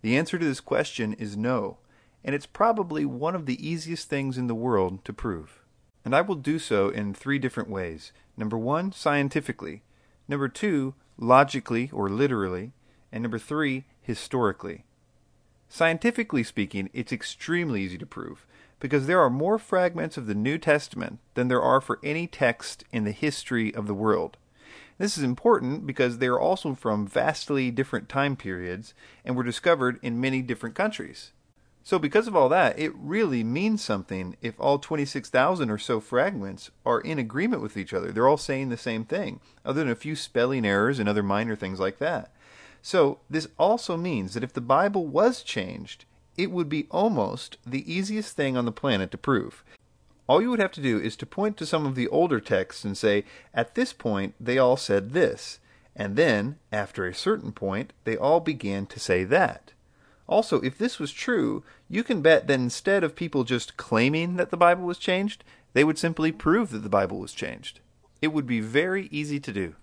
The 0.00 0.16
answer 0.16 0.38
to 0.38 0.44
this 0.46 0.60
question 0.60 1.12
is 1.12 1.36
no 1.36 1.76
and 2.26 2.34
it's 2.34 2.44
probably 2.44 3.04
one 3.04 3.36
of 3.36 3.46
the 3.46 3.66
easiest 3.66 4.10
things 4.10 4.36
in 4.36 4.48
the 4.48 4.54
world 4.54 5.04
to 5.04 5.12
prove. 5.12 5.62
And 6.04 6.14
I 6.14 6.22
will 6.22 6.34
do 6.34 6.58
so 6.58 6.88
in 6.88 7.14
three 7.14 7.38
different 7.38 7.70
ways. 7.70 8.12
Number 8.36 8.58
one, 8.58 8.90
scientifically. 8.90 9.84
Number 10.26 10.48
two, 10.48 10.94
logically 11.16 11.88
or 11.92 12.08
literally. 12.08 12.72
And 13.12 13.22
number 13.22 13.38
three, 13.38 13.84
historically. 14.02 14.84
Scientifically 15.68 16.42
speaking, 16.42 16.90
it's 16.92 17.12
extremely 17.12 17.82
easy 17.82 17.96
to 17.96 18.06
prove 18.06 18.44
because 18.80 19.06
there 19.06 19.20
are 19.20 19.30
more 19.30 19.58
fragments 19.58 20.16
of 20.16 20.26
the 20.26 20.34
New 20.34 20.58
Testament 20.58 21.20
than 21.34 21.46
there 21.46 21.62
are 21.62 21.80
for 21.80 22.00
any 22.02 22.26
text 22.26 22.82
in 22.90 23.04
the 23.04 23.12
history 23.12 23.72
of 23.72 23.86
the 23.86 23.94
world. 23.94 24.36
This 24.98 25.16
is 25.16 25.22
important 25.22 25.86
because 25.86 26.18
they 26.18 26.26
are 26.26 26.40
also 26.40 26.74
from 26.74 27.06
vastly 27.06 27.70
different 27.70 28.08
time 28.08 28.34
periods 28.34 28.94
and 29.24 29.36
were 29.36 29.44
discovered 29.44 30.00
in 30.02 30.20
many 30.20 30.42
different 30.42 30.74
countries. 30.74 31.30
So, 31.86 32.00
because 32.00 32.26
of 32.26 32.34
all 32.34 32.48
that, 32.48 32.76
it 32.80 32.92
really 32.96 33.44
means 33.44 33.80
something 33.80 34.36
if 34.42 34.58
all 34.58 34.80
26,000 34.80 35.70
or 35.70 35.78
so 35.78 36.00
fragments 36.00 36.72
are 36.84 37.00
in 37.00 37.20
agreement 37.20 37.62
with 37.62 37.76
each 37.76 37.94
other. 37.94 38.10
They're 38.10 38.26
all 38.26 38.36
saying 38.36 38.70
the 38.70 38.76
same 38.76 39.04
thing, 39.04 39.38
other 39.64 39.84
than 39.84 39.92
a 39.92 39.94
few 39.94 40.16
spelling 40.16 40.66
errors 40.66 40.98
and 40.98 41.08
other 41.08 41.22
minor 41.22 41.54
things 41.54 41.78
like 41.78 41.98
that. 41.98 42.32
So, 42.82 43.20
this 43.30 43.46
also 43.56 43.96
means 43.96 44.34
that 44.34 44.42
if 44.42 44.52
the 44.52 44.60
Bible 44.60 45.06
was 45.06 45.44
changed, 45.44 46.06
it 46.36 46.50
would 46.50 46.68
be 46.68 46.88
almost 46.90 47.56
the 47.64 47.88
easiest 47.88 48.34
thing 48.34 48.56
on 48.56 48.64
the 48.64 48.72
planet 48.72 49.12
to 49.12 49.16
prove. 49.16 49.62
All 50.26 50.42
you 50.42 50.50
would 50.50 50.58
have 50.58 50.72
to 50.72 50.82
do 50.82 50.98
is 50.98 51.14
to 51.18 51.24
point 51.24 51.56
to 51.58 51.66
some 51.66 51.86
of 51.86 51.94
the 51.94 52.08
older 52.08 52.40
texts 52.40 52.84
and 52.84 52.98
say, 52.98 53.22
at 53.54 53.76
this 53.76 53.92
point, 53.92 54.34
they 54.40 54.58
all 54.58 54.76
said 54.76 55.12
this, 55.12 55.60
and 55.94 56.16
then, 56.16 56.58
after 56.72 57.06
a 57.06 57.14
certain 57.14 57.52
point, 57.52 57.92
they 58.02 58.16
all 58.16 58.40
began 58.40 58.86
to 58.86 58.98
say 58.98 59.22
that. 59.22 59.70
Also, 60.28 60.60
if 60.60 60.76
this 60.76 60.98
was 60.98 61.12
true, 61.12 61.62
you 61.88 62.02
can 62.02 62.20
bet 62.22 62.46
that 62.46 62.54
instead 62.54 63.04
of 63.04 63.14
people 63.14 63.44
just 63.44 63.76
claiming 63.76 64.36
that 64.36 64.50
the 64.50 64.56
Bible 64.56 64.84
was 64.84 64.98
changed, 64.98 65.44
They 65.76 65.84
would 65.84 65.98
simply 65.98 66.32
prove 66.32 66.70
that 66.70 66.78
the 66.78 66.88
Bible 66.88 67.18
was 67.18 67.34
changed. 67.34 67.80
It 68.22 68.28
would 68.28 68.46
be 68.46 68.60
very 68.60 69.08
easy 69.12 69.38
to 69.38 69.52
do. 69.52 69.74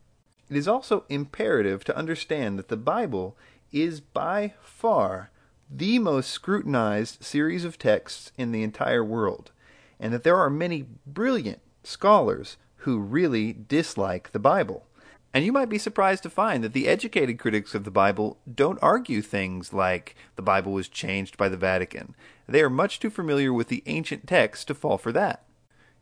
It 0.50 0.58
is 0.58 0.68
also 0.68 1.06
imperative 1.08 1.84
to 1.84 1.96
understand 1.96 2.58
that 2.58 2.70
the 2.70 2.76
Bible 2.76 3.38
is 3.72 4.00
by 4.00 4.56
far 4.64 5.30
the 5.70 6.00
most 6.00 6.32
scrutinized 6.32 7.24
series 7.24 7.64
of 7.64 7.78
texts 7.78 8.32
in 8.40 8.52
the 8.52 8.64
entire 8.64 9.04
world, 9.04 9.52
and 10.00 10.12
that 10.12 10.24
there 10.24 10.36
are 10.36 10.50
many 10.50 10.88
brilliant 11.06 11.60
scholars 11.84 12.58
who 12.78 12.98
really 12.98 13.54
dislike 13.54 14.32
the 14.32 14.40
Bible. 14.40 14.88
And 15.34 15.44
you 15.44 15.52
might 15.52 15.70
be 15.70 15.80
surprised 15.80 16.22
to 16.24 16.30
find 16.30 16.64
that 16.64 16.74
the 16.74 16.88
educated 16.88 17.40
critics 17.40 17.74
of 17.74 17.86
the 17.86 17.92
Bible 17.92 18.38
don't 18.54 18.78
argue 18.84 19.24
things 19.24 19.74
like 19.74 20.16
the 20.36 20.44
Bible 20.44 20.72
was 20.72 20.88
changed 20.88 21.38
by 21.38 21.50
the 21.50 21.58
Vatican. 21.58 22.16
They 22.48 22.62
are 22.62 22.70
much 22.70 23.00
too 23.00 23.10
familiar 23.10 23.52
with 23.52 23.68
the 23.68 23.82
ancient 23.88 24.28
text 24.28 24.68
to 24.68 24.76
fall 24.76 25.00
for 25.00 25.12
that. 25.14 25.44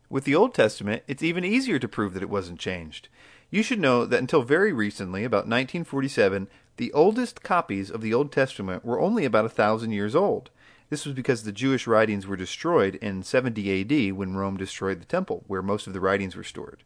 With 0.09 0.25
the 0.25 0.35
Old 0.35 0.53
Testament, 0.53 1.03
it's 1.07 1.23
even 1.23 1.45
easier 1.45 1.79
to 1.79 1.88
prove 1.88 2.13
that 2.13 2.23
it 2.23 2.29
wasn't 2.29 2.59
changed. 2.59 3.07
You 3.50 3.63
should 3.63 3.79
know 3.79 4.05
that 4.05 4.19
until 4.19 4.41
very 4.41 4.73
recently, 4.73 5.23
about 5.23 5.47
1947, 5.47 6.50
the 6.75 6.91
oldest 6.91 7.41
copies 7.41 7.89
of 7.89 8.01
the 8.01 8.13
Old 8.13 8.33
Testament 8.33 8.83
were 8.83 9.00
only 9.00 9.23
about 9.23 9.45
a 9.45 9.50
thousand 9.50 9.91
years 9.91 10.15
old. 10.15 10.50
This 10.89 11.05
was 11.05 11.15
because 11.15 11.43
the 11.43 11.53
Jewish 11.53 11.88
writings 11.88 12.27
were 12.27 12.35
destroyed 12.35 12.95
in 12.95 13.23
70 13.23 14.09
AD 14.09 14.13
when 14.17 14.35
Rome 14.35 14.57
destroyed 14.57 15.00
the 15.00 15.05
temple, 15.05 15.45
where 15.47 15.61
most 15.61 15.88
of 15.88 15.93
the 15.93 16.01
writings 16.01 16.35
were 16.35 16.43
stored. 16.43 16.83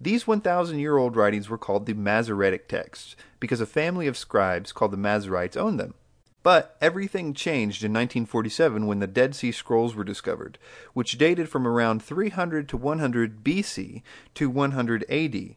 These 0.00 0.26
1,000 0.26 0.78
year 0.78 0.96
old 0.96 1.14
writings 1.14 1.50
were 1.50 1.58
called 1.58 1.84
the 1.84 1.92
Masoretic 1.92 2.68
texts 2.68 3.16
because 3.38 3.60
a 3.60 3.66
family 3.66 4.06
of 4.06 4.16
scribes 4.16 4.72
called 4.72 4.92
the 4.92 4.96
Masoretes 4.96 5.56
owned 5.56 5.78
them. 5.78 5.94
But 6.42 6.76
everything 6.80 7.34
changed 7.34 7.84
in 7.84 7.92
1947 7.92 8.86
when 8.86 9.00
the 9.00 9.06
Dead 9.06 9.34
Sea 9.34 9.52
Scrolls 9.52 9.94
were 9.94 10.04
discovered, 10.04 10.58
which 10.94 11.18
dated 11.18 11.50
from 11.50 11.66
around 11.66 12.02
300 12.02 12.66
to 12.70 12.78
100 12.78 13.44
BC 13.44 14.02
to 14.34 14.48
100 14.48 15.04
AD. 15.10 15.56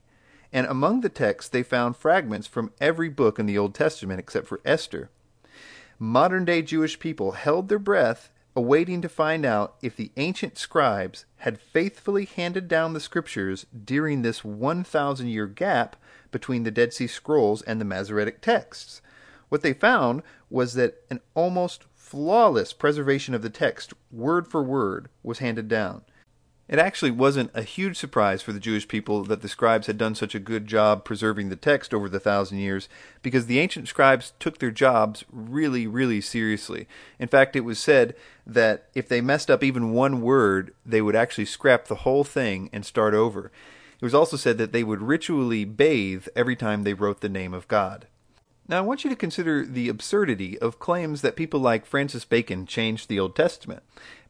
And 0.51 0.67
among 0.67 0.99
the 0.99 1.09
texts, 1.09 1.49
they 1.49 1.63
found 1.63 1.95
fragments 1.95 2.45
from 2.45 2.73
every 2.81 3.07
book 3.07 3.39
in 3.39 3.45
the 3.45 3.57
Old 3.57 3.73
Testament 3.73 4.19
except 4.19 4.45
for 4.45 4.59
Esther. 4.65 5.09
Modern 5.97 6.43
day 6.43 6.61
Jewish 6.61 6.99
people 6.99 7.31
held 7.31 7.69
their 7.69 7.79
breath 7.79 8.29
awaiting 8.55 9.01
to 9.01 9.09
find 9.09 9.45
out 9.45 9.75
if 9.81 9.95
the 9.95 10.11
ancient 10.17 10.57
scribes 10.57 11.25
had 11.37 11.59
faithfully 11.59 12.25
handed 12.25 12.67
down 12.67 12.93
the 12.93 12.99
scriptures 12.99 13.65
during 13.85 14.21
this 14.21 14.43
1,000 14.43 15.27
year 15.27 15.47
gap 15.47 15.95
between 16.31 16.63
the 16.63 16.71
Dead 16.71 16.93
Sea 16.93 17.07
Scrolls 17.07 17.61
and 17.63 17.79
the 17.79 17.85
Masoretic 17.85 18.41
texts. 18.41 19.01
What 19.49 19.61
they 19.61 19.73
found 19.73 20.23
was 20.49 20.73
that 20.73 21.03
an 21.09 21.19
almost 21.33 21.83
flawless 21.95 22.73
preservation 22.73 23.33
of 23.33 23.41
the 23.41 23.49
text, 23.49 23.93
word 24.11 24.47
for 24.47 24.63
word, 24.63 25.09
was 25.23 25.39
handed 25.39 25.67
down. 25.67 26.03
It 26.69 26.79
actually 26.79 27.11
wasn't 27.11 27.51
a 27.53 27.61
huge 27.61 27.97
surprise 27.97 28.41
for 28.41 28.53
the 28.53 28.59
Jewish 28.59 28.87
people 28.87 29.23
that 29.25 29.41
the 29.41 29.49
scribes 29.49 29.87
had 29.87 29.97
done 29.97 30.15
such 30.15 30.33
a 30.33 30.39
good 30.39 30.65
job 30.65 31.03
preserving 31.03 31.49
the 31.49 31.57
text 31.57 31.93
over 31.93 32.07
the 32.07 32.21
thousand 32.21 32.59
years, 32.59 32.87
because 33.21 33.47
the 33.47 33.59
ancient 33.59 33.89
scribes 33.89 34.31
took 34.39 34.59
their 34.59 34.71
jobs 34.71 35.25
really, 35.29 35.85
really 35.85 36.21
seriously. 36.21 36.87
In 37.19 37.27
fact, 37.27 37.57
it 37.57 37.61
was 37.61 37.79
said 37.79 38.15
that 38.47 38.87
if 38.95 39.09
they 39.09 39.19
messed 39.19 39.51
up 39.51 39.61
even 39.61 39.91
one 39.91 40.21
word, 40.21 40.73
they 40.85 41.01
would 41.01 41.17
actually 41.17 41.45
scrap 41.45 41.85
the 41.85 41.95
whole 41.95 42.23
thing 42.23 42.69
and 42.71 42.85
start 42.85 43.13
over. 43.13 43.51
It 43.99 44.05
was 44.05 44.15
also 44.15 44.37
said 44.37 44.57
that 44.57 44.71
they 44.71 44.83
would 44.85 45.01
ritually 45.01 45.65
bathe 45.65 46.27
every 46.33 46.55
time 46.55 46.83
they 46.83 46.93
wrote 46.93 47.19
the 47.19 47.29
name 47.29 47.53
of 47.53 47.67
God. 47.67 48.07
Now, 48.69 48.77
I 48.77 48.81
want 48.81 49.03
you 49.03 49.09
to 49.09 49.15
consider 49.17 49.65
the 49.65 49.89
absurdity 49.89 50.57
of 50.59 50.79
claims 50.79 51.21
that 51.21 51.35
people 51.35 51.59
like 51.59 51.85
Francis 51.85 52.23
Bacon 52.23 52.65
changed 52.65 53.09
the 53.09 53.19
Old 53.19 53.35
Testament. 53.35 53.83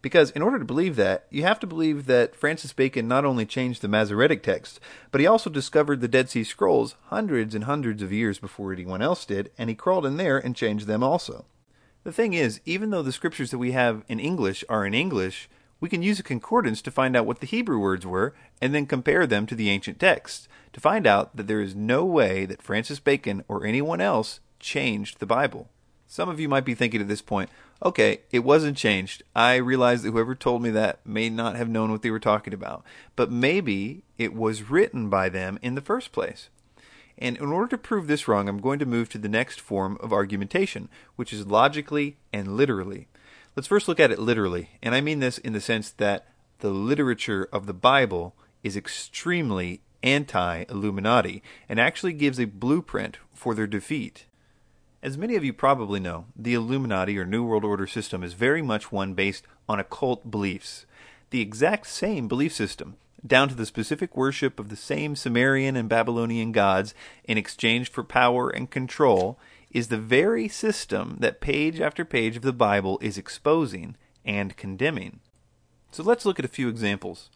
Because 0.03 0.31
in 0.31 0.41
order 0.41 0.59
to 0.59 0.65
believe 0.65 0.97
that, 0.97 1.25
you 1.29 1.43
have 1.43 1.61
to 1.61 1.65
believe 1.65 2.07
that 2.07 2.35
Francis 2.35 2.73
Bacon 2.73 3.07
not 3.07 3.23
only 3.23 3.45
changed 3.45 3.81
the 3.81 3.87
Masoretic 3.87 4.43
text, 4.43 4.81
but 5.11 5.21
he 5.21 5.25
also 5.25 5.49
discovered 5.49 6.01
the 6.01 6.09
Dead 6.09 6.29
Sea 6.29 6.43
Scrolls 6.43 6.95
hundreds 7.05 7.55
and 7.55 7.63
hundreds 7.63 8.03
of 8.03 8.11
years 8.11 8.37
before 8.37 8.73
anyone 8.73 9.01
else 9.01 9.23
did, 9.23 9.49
and 9.57 9.69
he 9.69 9.75
crawled 9.75 10.05
in 10.05 10.17
there 10.17 10.37
and 10.37 10.57
changed 10.57 10.87
them 10.87 11.03
also. 11.03 11.45
The 12.03 12.11
thing 12.11 12.33
is, 12.33 12.59
even 12.65 12.89
though 12.89 13.01
the 13.01 13.13
scriptures 13.13 13.49
that 13.51 13.59
we 13.59 13.71
have 13.71 14.03
in 14.09 14.19
English 14.19 14.65
are 14.67 14.85
in 14.85 14.93
English, 14.93 15.49
we 15.79 15.87
can 15.87 16.03
use 16.03 16.19
a 16.19 16.23
concordance 16.23 16.81
to 16.81 16.91
find 16.91 17.15
out 17.15 17.25
what 17.25 17.39
the 17.39 17.47
Hebrew 17.47 17.79
words 17.79 18.05
were 18.05 18.35
and 18.61 18.75
then 18.75 18.85
compare 18.85 19.25
them 19.25 19.45
to 19.45 19.55
the 19.55 19.69
ancient 19.69 20.01
texts 20.01 20.49
to 20.73 20.81
find 20.81 21.07
out 21.07 21.33
that 21.37 21.47
there 21.47 21.61
is 21.61 21.75
no 21.75 22.03
way 22.03 22.45
that 22.45 22.61
Francis 22.61 22.99
Bacon 22.99 23.45
or 23.47 23.65
anyone 23.65 24.01
else 24.01 24.41
changed 24.59 25.19
the 25.19 25.25
Bible. 25.25 25.69
Some 26.07 26.29
of 26.29 26.39
you 26.39 26.49
might 26.49 26.65
be 26.65 26.75
thinking 26.75 27.01
at 27.01 27.07
this 27.07 27.21
point, 27.21 27.49
okay, 27.83 28.21
it 28.31 28.39
wasn't 28.39 28.77
changed. 28.77 29.23
I 29.35 29.55
realize 29.55 30.03
that 30.03 30.11
whoever 30.11 30.35
told 30.35 30.61
me 30.61 30.69
that 30.71 31.05
may 31.05 31.29
not 31.29 31.55
have 31.55 31.69
known 31.69 31.91
what 31.91 32.01
they 32.01 32.11
were 32.11 32.19
talking 32.19 32.53
about, 32.53 32.83
but 33.15 33.31
maybe 33.31 34.03
it 34.17 34.33
was 34.33 34.69
written 34.69 35.09
by 35.09 35.29
them 35.29 35.59
in 35.61 35.75
the 35.75 35.81
first 35.81 36.11
place. 36.11 36.49
And 37.17 37.37
in 37.37 37.45
order 37.45 37.67
to 37.67 37.77
prove 37.77 38.07
this 38.07 38.27
wrong, 38.27 38.49
I'm 38.49 38.59
going 38.59 38.79
to 38.79 38.85
move 38.85 39.09
to 39.09 39.17
the 39.17 39.29
next 39.29 39.61
form 39.61 39.97
of 40.01 40.11
argumentation, 40.11 40.89
which 41.15 41.31
is 41.31 41.45
logically 41.45 42.17
and 42.31 42.57
literally. 42.57 43.07
Let's 43.55 43.67
first 43.67 43.87
look 43.87 43.99
at 43.99 44.11
it 44.11 44.19
literally, 44.19 44.71
and 44.81 44.95
I 44.95 45.01
mean 45.01 45.19
this 45.19 45.37
in 45.37 45.53
the 45.53 45.61
sense 45.61 45.91
that 45.91 46.27
the 46.59 46.71
literature 46.71 47.47
of 47.51 47.67
the 47.67 47.73
Bible 47.73 48.35
is 48.63 48.75
extremely 48.75 49.81
anti 50.01 50.63
Illuminati 50.69 51.43
and 51.69 51.79
actually 51.79 52.13
gives 52.13 52.39
a 52.39 52.45
blueprint 52.45 53.17
for 53.33 53.53
their 53.53 53.67
defeat. 53.67 54.25
As 55.03 55.17
many 55.17 55.35
of 55.35 55.43
you 55.43 55.51
probably 55.51 55.99
know, 55.99 56.27
the 56.33 56.53
Illuminati 56.53 57.19
or 57.19 57.25
New 57.25 57.43
World 57.43 57.65
Order 57.65 57.87
system 57.87 58.23
is 58.23 58.35
very 58.35 58.61
much 58.61 58.89
one 58.89 59.13
based 59.15 59.45
on 59.67 59.77
occult 59.77 60.31
beliefs. 60.31 60.85
The 61.29 61.41
exact 61.41 61.87
same 61.87 62.29
belief 62.29 62.53
system, 62.53 62.95
down 63.27 63.49
to 63.49 63.55
the 63.55 63.65
specific 63.65 64.15
worship 64.15 64.61
of 64.61 64.69
the 64.69 64.77
same 64.77 65.17
Sumerian 65.17 65.75
and 65.75 65.89
Babylonian 65.89 66.53
gods 66.53 66.93
in 67.25 67.37
exchange 67.37 67.91
for 67.91 68.01
power 68.01 68.47
and 68.49 68.71
control, 68.71 69.37
is 69.71 69.89
the 69.89 69.97
very 69.97 70.47
system 70.47 71.17
that 71.19 71.41
page 71.41 71.81
after 71.81 72.05
page 72.05 72.37
of 72.37 72.41
the 72.41 72.53
Bible 72.53 72.97
is 73.01 73.17
exposing 73.17 73.97
and 74.23 74.55
condemning. 74.55 75.19
So 75.91 76.01
let's 76.01 76.25
look 76.25 76.39
at 76.39 76.45
a 76.45 76.47
few 76.47 76.69
examples. 76.69 77.29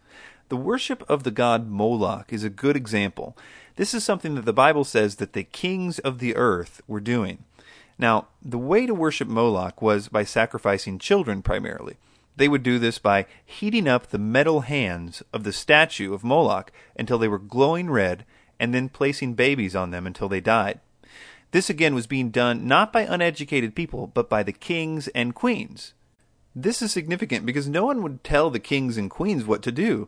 The 0.50 0.58
worship 0.58 1.04
of 1.10 1.24
the 1.24 1.32
god 1.32 1.68
Moloch 1.68 2.32
is 2.32 2.46
a 2.46 2.50
good 2.50 2.78
example. 2.78 3.38
This 3.76 3.94
is 3.94 4.06
something 4.06 4.36
that 4.36 4.46
the 4.46 4.54
Bible 4.54 4.86
says 4.86 5.18
that 5.18 5.34
the 5.34 5.44
kings 5.44 6.00
of 6.00 6.20
the 6.20 6.36
earth 6.38 6.82
were 6.88 7.02
doing. 7.02 7.44
Now, 8.00 8.28
the 8.42 8.58
way 8.58 8.86
to 8.86 8.94
worship 8.94 9.28
Moloch 9.28 9.82
was 9.82 10.08
by 10.08 10.24
sacrificing 10.24 11.00
children 11.00 11.42
primarily. 11.42 11.98
They 12.38 12.48
would 12.48 12.64
do 12.64 12.80
this 12.80 12.98
by 12.98 13.26
heating 13.44 13.90
up 13.90 14.08
the 14.08 14.20
metal 14.20 14.62
hands 14.62 15.22
of 15.34 15.44
the 15.44 15.52
statue 15.52 16.14
of 16.14 16.24
Moloch 16.24 16.72
until 16.98 17.18
they 17.18 17.28
were 17.28 17.40
glowing 17.40 17.90
red 17.90 18.24
and 18.60 18.74
then 18.74 18.88
placing 18.88 19.34
babies 19.34 19.76
on 19.76 19.92
them 19.92 20.08
until 20.08 20.30
they 20.30 20.40
died. 20.40 20.80
This 21.52 21.70
again 21.70 21.96
was 21.96 22.08
being 22.08 22.30
done 22.30 22.68
not 22.68 22.94
by 22.94 23.02
uneducated 23.02 23.76
people, 23.76 24.08
but 24.08 24.30
by 24.30 24.44
the 24.44 24.54
kings 24.54 25.08
and 25.10 25.36
queens. 25.36 25.94
This 26.56 26.82
is 26.82 26.92
significant 26.92 27.46
because 27.46 27.68
no 27.68 27.86
one 27.86 28.02
would 28.02 28.24
tell 28.24 28.50
the 28.50 28.60
kings 28.60 28.98
and 28.98 29.10
queens 29.10 29.46
what 29.46 29.62
to 29.64 29.72
do. 29.72 30.08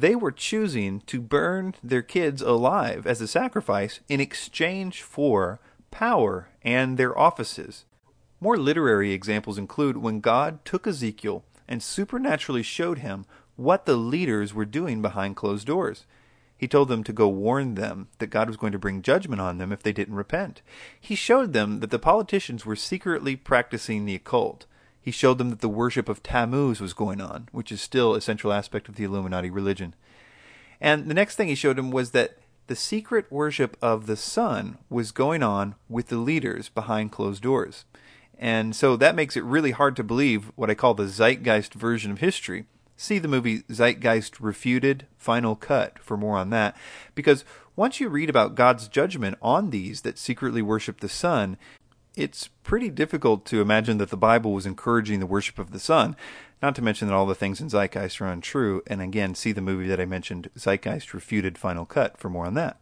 They 0.00 0.16
were 0.16 0.32
choosing 0.32 1.02
to 1.02 1.20
burn 1.20 1.74
their 1.82 2.00
kids 2.00 2.40
alive 2.40 3.06
as 3.06 3.20
a 3.20 3.28
sacrifice 3.28 4.00
in 4.08 4.18
exchange 4.18 5.02
for 5.02 5.60
power, 5.90 6.48
and 6.62 6.96
their 6.96 7.18
offices. 7.18 7.84
More 8.40 8.56
literary 8.56 9.12
examples 9.12 9.58
include 9.58 9.98
when 9.98 10.20
God 10.20 10.64
took 10.64 10.86
Ezekiel 10.86 11.44
and 11.68 11.82
supernaturally 11.82 12.62
showed 12.62 13.00
him 13.00 13.26
what 13.56 13.84
the 13.84 13.96
leaders 13.96 14.54
were 14.54 14.64
doing 14.64 15.02
behind 15.02 15.36
closed 15.36 15.66
doors. 15.66 16.06
He 16.56 16.66
told 16.66 16.88
them 16.88 17.04
to 17.04 17.12
go 17.12 17.28
warn 17.28 17.74
them 17.74 18.08
that 18.20 18.28
God 18.28 18.48
was 18.48 18.56
going 18.56 18.72
to 18.72 18.78
bring 18.78 19.02
judgment 19.02 19.42
on 19.42 19.58
them 19.58 19.70
if 19.70 19.82
they 19.82 19.92
didn't 19.92 20.14
repent. 20.14 20.62
He 20.98 21.14
showed 21.14 21.52
them 21.52 21.80
that 21.80 21.90
the 21.90 21.98
politicians 21.98 22.64
were 22.64 22.76
secretly 22.76 23.36
practicing 23.36 24.06
the 24.06 24.14
occult. 24.14 24.64
He 25.02 25.10
showed 25.10 25.38
them 25.38 25.50
that 25.50 25.60
the 25.60 25.68
worship 25.68 26.08
of 26.08 26.22
Tammuz 26.22 26.80
was 26.80 26.92
going 26.92 27.20
on, 27.20 27.48
which 27.52 27.72
is 27.72 27.80
still 27.80 28.14
a 28.14 28.20
central 28.20 28.52
aspect 28.52 28.88
of 28.88 28.96
the 28.96 29.04
Illuminati 29.04 29.50
religion. 29.50 29.94
And 30.80 31.08
the 31.08 31.14
next 31.14 31.36
thing 31.36 31.48
he 31.48 31.54
showed 31.54 31.76
them 31.76 31.90
was 31.90 32.10
that 32.10 32.38
the 32.66 32.76
secret 32.76 33.26
worship 33.30 33.76
of 33.82 34.06
the 34.06 34.16
sun 34.16 34.78
was 34.88 35.10
going 35.10 35.42
on 35.42 35.74
with 35.88 36.08
the 36.08 36.18
leaders 36.18 36.68
behind 36.68 37.12
closed 37.12 37.42
doors. 37.42 37.84
And 38.38 38.74
so 38.74 38.96
that 38.96 39.16
makes 39.16 39.36
it 39.36 39.44
really 39.44 39.72
hard 39.72 39.96
to 39.96 40.04
believe 40.04 40.52
what 40.54 40.70
I 40.70 40.74
call 40.74 40.94
the 40.94 41.08
zeitgeist 41.08 41.74
version 41.74 42.10
of 42.10 42.20
history. 42.20 42.66
See 42.96 43.18
the 43.18 43.28
movie 43.28 43.62
Zeitgeist 43.70 44.40
Refuted, 44.40 45.06
Final 45.16 45.56
Cut, 45.56 45.98
for 45.98 46.16
more 46.16 46.36
on 46.36 46.50
that. 46.50 46.76
Because 47.14 47.44
once 47.74 47.98
you 47.98 48.08
read 48.08 48.30
about 48.30 48.54
God's 48.54 48.88
judgment 48.88 49.36
on 49.42 49.70
these 49.70 50.02
that 50.02 50.18
secretly 50.18 50.62
worship 50.62 51.00
the 51.00 51.08
sun, 51.08 51.56
it's 52.16 52.48
pretty 52.62 52.88
difficult 52.90 53.44
to 53.46 53.60
imagine 53.60 53.98
that 53.98 54.10
the 54.10 54.16
Bible 54.16 54.52
was 54.52 54.66
encouraging 54.66 55.20
the 55.20 55.26
worship 55.26 55.58
of 55.58 55.70
the 55.70 55.78
sun, 55.78 56.16
not 56.62 56.74
to 56.74 56.82
mention 56.82 57.08
that 57.08 57.14
all 57.14 57.26
the 57.26 57.34
things 57.34 57.60
in 57.60 57.68
Zeitgeist 57.68 58.20
are 58.20 58.26
untrue. 58.26 58.82
And 58.86 59.00
again, 59.00 59.34
see 59.34 59.52
the 59.52 59.60
movie 59.60 59.86
that 59.88 60.00
I 60.00 60.04
mentioned, 60.04 60.50
Zeitgeist 60.58 61.14
Refuted 61.14 61.56
Final 61.56 61.86
Cut, 61.86 62.18
for 62.18 62.28
more 62.28 62.46
on 62.46 62.54
that. 62.54 62.78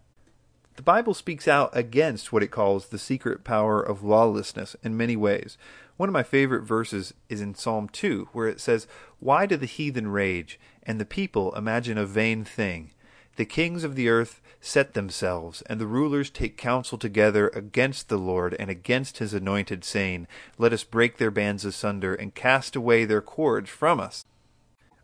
The 0.76 0.82
Bible 0.82 1.14
speaks 1.14 1.48
out 1.48 1.76
against 1.76 2.32
what 2.32 2.42
it 2.42 2.52
calls 2.52 2.86
the 2.86 2.98
secret 2.98 3.42
power 3.42 3.82
of 3.82 4.04
lawlessness 4.04 4.76
in 4.82 4.96
many 4.96 5.16
ways. 5.16 5.58
One 5.96 6.08
of 6.08 6.12
my 6.12 6.22
favorite 6.22 6.62
verses 6.62 7.12
is 7.28 7.40
in 7.40 7.56
Psalm 7.56 7.88
2, 7.88 8.28
where 8.32 8.46
it 8.46 8.60
says, 8.60 8.86
Why 9.18 9.46
do 9.46 9.56
the 9.56 9.66
heathen 9.66 10.08
rage, 10.08 10.60
and 10.84 11.00
the 11.00 11.04
people 11.04 11.52
imagine 11.56 11.98
a 11.98 12.06
vain 12.06 12.44
thing? 12.44 12.92
The 13.38 13.44
kings 13.44 13.84
of 13.84 13.94
the 13.94 14.08
earth 14.08 14.40
set 14.60 14.94
themselves, 14.94 15.62
and 15.66 15.80
the 15.80 15.86
rulers 15.86 16.28
take 16.28 16.56
counsel 16.56 16.98
together 16.98 17.52
against 17.54 18.08
the 18.08 18.16
Lord 18.16 18.56
and 18.58 18.68
against 18.68 19.18
his 19.18 19.32
anointed, 19.32 19.84
saying, 19.84 20.26
Let 20.58 20.72
us 20.72 20.82
break 20.82 21.18
their 21.18 21.30
bands 21.30 21.64
asunder 21.64 22.16
and 22.16 22.34
cast 22.34 22.74
away 22.74 23.04
their 23.04 23.22
cords 23.22 23.70
from 23.70 24.00
us. 24.00 24.24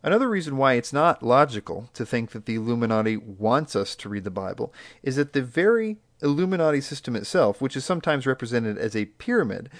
Another 0.02 0.28
reason 0.28 0.56
why 0.56 0.72
it's 0.72 0.92
not 0.92 1.22
logical 1.22 1.88
to 1.94 2.04
think 2.04 2.32
that 2.32 2.46
the 2.46 2.56
Illuminati 2.56 3.16
wants 3.16 3.76
us 3.76 3.94
to 3.94 4.08
read 4.08 4.24
the 4.24 4.32
Bible 4.32 4.74
is 5.04 5.14
that 5.14 5.32
the 5.32 5.40
very 5.40 5.98
Illuminati 6.20 6.80
system 6.80 7.14
itself, 7.14 7.60
which 7.60 7.76
is 7.76 7.84
sometimes 7.84 8.26
represented 8.26 8.76
as 8.76 8.96
a 8.96 9.04
pyramid, 9.04 9.70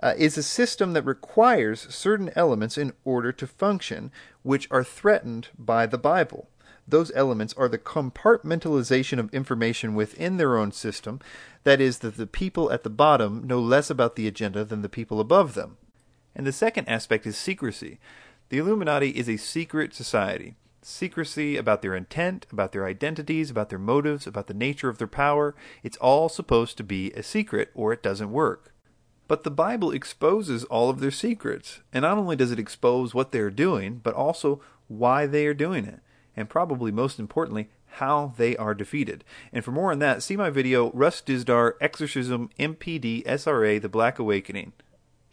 uh, 0.00 0.14
is 0.16 0.38
a 0.38 0.42
system 0.44 0.92
that 0.92 1.04
requires 1.04 1.92
certain 1.92 2.30
elements 2.36 2.78
in 2.78 2.92
order 3.04 3.32
to 3.32 3.48
function, 3.48 4.12
which 4.44 4.68
are 4.70 4.84
threatened 4.84 5.48
by 5.58 5.84
the 5.84 5.98
Bible. 5.98 6.46
Those 6.86 7.10
elements 7.14 7.54
are 7.54 7.68
the 7.68 7.78
compartmentalization 7.78 9.18
of 9.18 9.32
information 9.32 9.94
within 9.94 10.36
their 10.36 10.58
own 10.58 10.72
system, 10.72 11.20
that 11.62 11.80
is, 11.80 11.98
that 12.00 12.16
the 12.16 12.26
people 12.26 12.70
at 12.70 12.82
the 12.82 12.90
bottom 12.90 13.46
know 13.46 13.58
less 13.58 13.88
about 13.88 14.16
the 14.16 14.28
agenda 14.28 14.64
than 14.64 14.82
the 14.82 14.88
people 14.88 15.18
above 15.18 15.54
them. 15.54 15.78
And 16.34 16.46
the 16.46 16.52
second 16.52 16.88
aspect 16.88 17.26
is 17.26 17.36
secrecy. 17.36 17.98
The 18.50 18.58
Illuminati 18.58 19.10
is 19.10 19.28
a 19.28 19.38
secret 19.38 19.94
society. 19.94 20.56
Secrecy 20.82 21.56
about 21.56 21.80
their 21.80 21.94
intent, 21.94 22.46
about 22.52 22.72
their 22.72 22.84
identities, 22.84 23.50
about 23.50 23.70
their 23.70 23.78
motives, 23.78 24.26
about 24.26 24.48
the 24.48 24.54
nature 24.54 24.90
of 24.90 24.98
their 24.98 25.06
power, 25.06 25.54
it's 25.82 25.96
all 25.96 26.28
supposed 26.28 26.76
to 26.76 26.84
be 26.84 27.10
a 27.12 27.22
secret 27.22 27.70
or 27.74 27.94
it 27.94 28.02
doesn't 28.02 28.30
work. 28.30 28.74
But 29.26 29.44
the 29.44 29.50
Bible 29.50 29.90
exposes 29.90 30.64
all 30.64 30.90
of 30.90 31.00
their 31.00 31.10
secrets. 31.10 31.80
And 31.94 32.02
not 32.02 32.18
only 32.18 32.36
does 32.36 32.52
it 32.52 32.58
expose 32.58 33.14
what 33.14 33.32
they're 33.32 33.50
doing, 33.50 34.00
but 34.02 34.12
also 34.12 34.60
why 34.88 35.26
they 35.26 35.46
are 35.46 35.54
doing 35.54 35.86
it. 35.86 36.00
And 36.36 36.48
probably 36.48 36.90
most 36.90 37.18
importantly, 37.18 37.68
how 37.86 38.32
they 38.36 38.56
are 38.56 38.74
defeated. 38.74 39.24
And 39.52 39.64
for 39.64 39.70
more 39.70 39.92
on 39.92 40.00
that, 40.00 40.22
see 40.22 40.36
my 40.36 40.50
video 40.50 40.90
Russ 40.92 41.22
Dizdar 41.22 41.74
Exorcism 41.80 42.50
MPD 42.58 43.24
SRA 43.24 43.80
The 43.80 43.88
Black 43.88 44.18
Awakening 44.18 44.72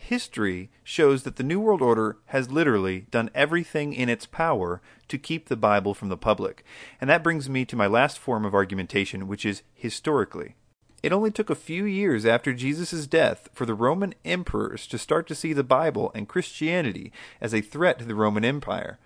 history 0.01 0.69
shows 0.83 1.23
that 1.23 1.35
the 1.35 1.43
New 1.43 1.59
World 1.59 1.81
Order 1.81 2.17
has 2.27 2.51
literally 2.51 3.05
done 3.11 3.29
everything 3.35 3.93
in 3.93 4.09
its 4.09 4.25
power 4.25 4.81
to 5.07 5.17
keep 5.17 5.47
the 5.47 5.55
Bible 5.55 5.93
from 5.93 6.09
the 6.09 6.17
public. 6.17 6.65
And 6.99 7.09
that 7.09 7.23
brings 7.23 7.49
me 7.49 7.65
to 7.65 7.75
my 7.75 7.87
last 7.87 8.17
form 8.17 8.43
of 8.43 8.55
argumentation, 8.55 9.27
which 9.27 9.45
is 9.45 9.61
historically. 9.73 10.55
It 11.03 11.11
only 11.11 11.31
took 11.31 11.49
a 11.49 11.55
few 11.55 11.85
years 11.85 12.25
after 12.25 12.53
Jesus' 12.53 13.07
death 13.07 13.49
for 13.53 13.65
the 13.65 13.73
Roman 13.73 14.13
emperors 14.25 14.85
to 14.87 14.97
start 14.97 15.27
to 15.27 15.35
see 15.35 15.53
the 15.53 15.63
Bible 15.63 16.11
and 16.13 16.27
Christianity 16.27 17.11
as 17.39 17.53
a 17.53 17.61
threat 17.61 17.99
to 17.99 18.05
the 18.05 18.15
Roman 18.15 18.45
Empire. 18.45 18.99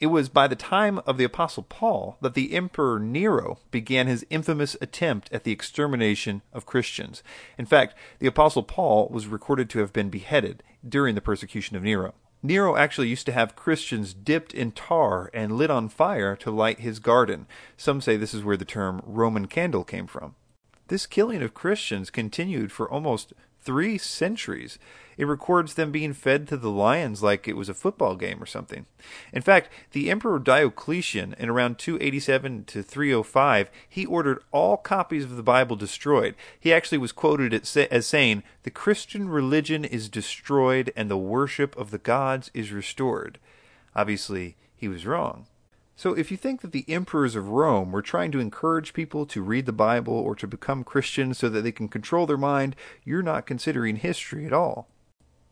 It 0.00 0.06
was 0.06 0.30
by 0.30 0.48
the 0.48 0.56
time 0.56 0.98
of 1.06 1.18
the 1.18 1.24
Apostle 1.24 1.62
Paul 1.62 2.16
that 2.22 2.32
the 2.32 2.54
Emperor 2.54 2.98
Nero 2.98 3.58
began 3.70 4.06
his 4.06 4.24
infamous 4.30 4.74
attempt 4.80 5.30
at 5.30 5.44
the 5.44 5.52
extermination 5.52 6.40
of 6.54 6.64
Christians. 6.64 7.22
In 7.58 7.66
fact, 7.66 7.94
the 8.18 8.26
Apostle 8.26 8.62
Paul 8.62 9.08
was 9.10 9.26
recorded 9.26 9.68
to 9.70 9.80
have 9.80 9.92
been 9.92 10.08
beheaded 10.08 10.62
during 10.88 11.14
the 11.14 11.20
persecution 11.20 11.76
of 11.76 11.82
Nero. 11.82 12.14
Nero 12.42 12.76
actually 12.76 13.08
used 13.08 13.26
to 13.26 13.32
have 13.32 13.54
Christians 13.54 14.14
dipped 14.14 14.54
in 14.54 14.72
tar 14.72 15.30
and 15.34 15.58
lit 15.58 15.70
on 15.70 15.90
fire 15.90 16.34
to 16.36 16.50
light 16.50 16.80
his 16.80 16.98
garden. 16.98 17.46
Some 17.76 18.00
say 18.00 18.16
this 18.16 18.32
is 18.32 18.42
where 18.42 18.56
the 18.56 18.64
term 18.64 19.02
Roman 19.04 19.46
candle 19.48 19.84
came 19.84 20.06
from. 20.06 20.34
This 20.88 21.04
killing 21.04 21.42
of 21.42 21.52
Christians 21.52 22.08
continued 22.08 22.72
for 22.72 22.90
almost 22.90 23.34
three 23.62 23.98
centuries. 23.98 24.78
It 25.16 25.26
records 25.26 25.74
them 25.74 25.92
being 25.92 26.14
fed 26.14 26.48
to 26.48 26.56
the 26.56 26.70
lions 26.70 27.22
like 27.22 27.46
it 27.46 27.56
was 27.56 27.68
a 27.68 27.74
football 27.74 28.16
game 28.16 28.42
or 28.42 28.46
something. 28.46 28.86
In 29.32 29.42
fact, 29.42 29.68
the 29.92 30.10
Emperor 30.10 30.38
Diocletian, 30.38 31.34
in 31.38 31.50
around 31.50 31.78
287 31.78 32.64
to 32.64 32.82
305, 32.82 33.70
he 33.86 34.06
ordered 34.06 34.42
all 34.50 34.78
copies 34.78 35.24
of 35.24 35.36
the 35.36 35.42
Bible 35.42 35.76
destroyed. 35.76 36.34
He 36.58 36.72
actually 36.72 36.98
was 36.98 37.12
quoted 37.12 37.52
as 37.52 38.06
saying, 38.06 38.42
The 38.62 38.70
Christian 38.70 39.28
religion 39.28 39.84
is 39.84 40.08
destroyed 40.08 40.90
and 40.96 41.10
the 41.10 41.18
worship 41.18 41.76
of 41.76 41.90
the 41.90 41.98
gods 41.98 42.50
is 42.54 42.72
restored. 42.72 43.38
Obviously, 43.94 44.56
he 44.74 44.88
was 44.88 45.04
wrong. 45.04 45.46
So, 45.96 46.14
if 46.14 46.30
you 46.30 46.36
think 46.36 46.62
that 46.62 46.72
the 46.72 46.86
emperors 46.88 47.36
of 47.36 47.48
Rome 47.48 47.92
were 47.92 48.00
trying 48.00 48.32
to 48.32 48.40
encourage 48.40 48.94
people 48.94 49.26
to 49.26 49.42
read 49.42 49.66
the 49.66 49.72
Bible 49.72 50.14
or 50.14 50.34
to 50.36 50.46
become 50.46 50.82
Christians 50.82 51.38
so 51.38 51.48
that 51.50 51.60
they 51.60 51.72
can 51.72 51.88
control 51.88 52.26
their 52.26 52.38
mind, 52.38 52.74
you're 53.04 53.22
not 53.22 53.46
considering 53.46 53.96
history 53.96 54.46
at 54.46 54.52
all. 54.52 54.88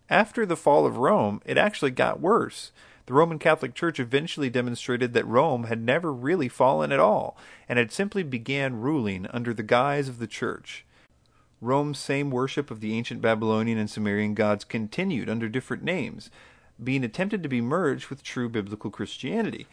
After 0.09 0.46
the 0.46 0.57
fall 0.57 0.87
of 0.87 0.96
Rome, 0.96 1.42
it 1.44 1.59
actually 1.59 1.90
got 1.90 2.20
worse. 2.20 2.72
The 3.05 3.14
Roman 3.14 3.38
Catholic 3.38 3.74
Church 3.74 4.01
eventually 4.01 4.51
demonstrated 4.51 5.12
that 5.12 5.27
Rome 5.27 5.64
had 5.64 5.83
never 5.83 6.12
really 6.12 6.48
fallen 6.48 6.92
at 6.92 7.01
all, 7.01 7.37
and 7.68 7.79
had 7.79 7.92
simply 7.92 8.22
began 8.22 8.81
ruling 8.81 9.27
under 9.31 9.53
the 9.53 9.62
guise 9.62 10.09
of 10.09 10.18
the 10.18 10.27
Church. 10.27 10.85
Rome's 11.61 11.98
same 11.98 12.31
worship 12.31 12.70
of 12.70 12.81
the 12.81 12.94
ancient 12.94 13.20
Babylonian 13.20 13.79
and 13.79 13.90
Sumerian 13.90 14.35
gods 14.35 14.64
continued 14.64 15.29
under 15.29 15.48
different 15.48 15.83
names, 15.83 16.31
being 16.83 17.03
attempted 17.03 17.42
to 17.42 17.48
be 17.48 17.61
merged 17.61 18.09
with 18.09 18.22
true 18.22 18.48
biblical 18.48 18.90
Christianity. 18.90 19.66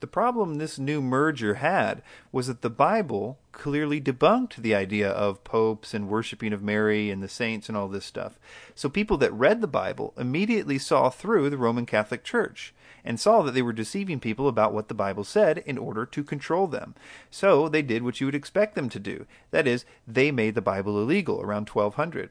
The 0.00 0.06
problem 0.06 0.54
this 0.54 0.78
new 0.78 1.02
merger 1.02 1.54
had 1.54 2.02
was 2.32 2.46
that 2.46 2.62
the 2.62 2.70
Bible 2.70 3.38
clearly 3.52 4.00
debunked 4.00 4.56
the 4.56 4.74
idea 4.74 5.10
of 5.10 5.44
popes 5.44 5.92
and 5.92 6.08
worshiping 6.08 6.54
of 6.54 6.62
Mary 6.62 7.10
and 7.10 7.22
the 7.22 7.28
saints 7.28 7.68
and 7.68 7.76
all 7.76 7.88
this 7.88 8.06
stuff. 8.06 8.38
So 8.74 8.88
people 8.88 9.18
that 9.18 9.32
read 9.32 9.60
the 9.60 9.66
Bible 9.66 10.14
immediately 10.16 10.78
saw 10.78 11.10
through 11.10 11.50
the 11.50 11.58
Roman 11.58 11.84
Catholic 11.84 12.24
Church 12.24 12.72
and 13.04 13.20
saw 13.20 13.42
that 13.42 13.52
they 13.52 13.62
were 13.62 13.74
deceiving 13.74 14.20
people 14.20 14.48
about 14.48 14.72
what 14.72 14.88
the 14.88 14.94
Bible 14.94 15.24
said 15.24 15.58
in 15.58 15.76
order 15.76 16.06
to 16.06 16.24
control 16.24 16.66
them. 16.66 16.94
So 17.30 17.68
they 17.68 17.82
did 17.82 18.02
what 18.02 18.20
you 18.20 18.26
would 18.26 18.34
expect 18.34 18.74
them 18.74 18.88
to 18.90 18.98
do. 18.98 19.26
That 19.50 19.66
is, 19.66 19.84
they 20.06 20.30
made 20.30 20.54
the 20.54 20.62
Bible 20.62 20.98
illegal 21.00 21.42
around 21.42 21.68
1200 21.68 22.30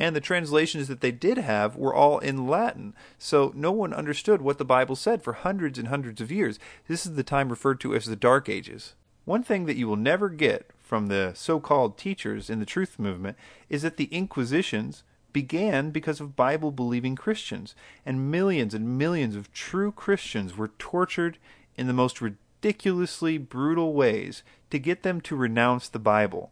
and 0.00 0.16
the 0.16 0.20
translations 0.20 0.88
that 0.88 1.02
they 1.02 1.12
did 1.12 1.36
have 1.36 1.76
were 1.76 1.94
all 1.94 2.18
in 2.18 2.48
Latin, 2.48 2.94
so 3.18 3.52
no 3.54 3.70
one 3.70 3.92
understood 3.92 4.40
what 4.40 4.56
the 4.56 4.64
Bible 4.64 4.96
said 4.96 5.22
for 5.22 5.34
hundreds 5.34 5.78
and 5.78 5.88
hundreds 5.88 6.22
of 6.22 6.32
years. 6.32 6.58
This 6.88 7.04
is 7.04 7.14
the 7.14 7.22
time 7.22 7.50
referred 7.50 7.80
to 7.80 7.94
as 7.94 8.06
the 8.06 8.16
Dark 8.16 8.48
Ages. 8.48 8.94
One 9.26 9.42
thing 9.42 9.66
that 9.66 9.76
you 9.76 9.86
will 9.86 9.96
never 9.96 10.30
get 10.30 10.70
from 10.82 11.08
the 11.08 11.32
so 11.36 11.60
called 11.60 11.98
teachers 11.98 12.48
in 12.48 12.58
the 12.58 12.66
truth 12.66 12.98
movement 12.98 13.36
is 13.68 13.82
that 13.82 13.98
the 13.98 14.08
Inquisitions 14.10 15.04
began 15.34 15.90
because 15.90 16.18
of 16.18 16.34
Bible 16.34 16.72
believing 16.72 17.14
Christians, 17.14 17.74
and 18.06 18.30
millions 18.30 18.72
and 18.72 18.98
millions 18.98 19.36
of 19.36 19.52
true 19.52 19.92
Christians 19.92 20.56
were 20.56 20.68
tortured 20.78 21.36
in 21.76 21.86
the 21.86 21.92
most 21.92 22.22
ridiculously 22.22 23.36
brutal 23.36 23.92
ways 23.92 24.42
to 24.70 24.78
get 24.78 25.02
them 25.02 25.20
to 25.20 25.36
renounce 25.36 25.88
the 25.88 25.98
Bible. 25.98 26.50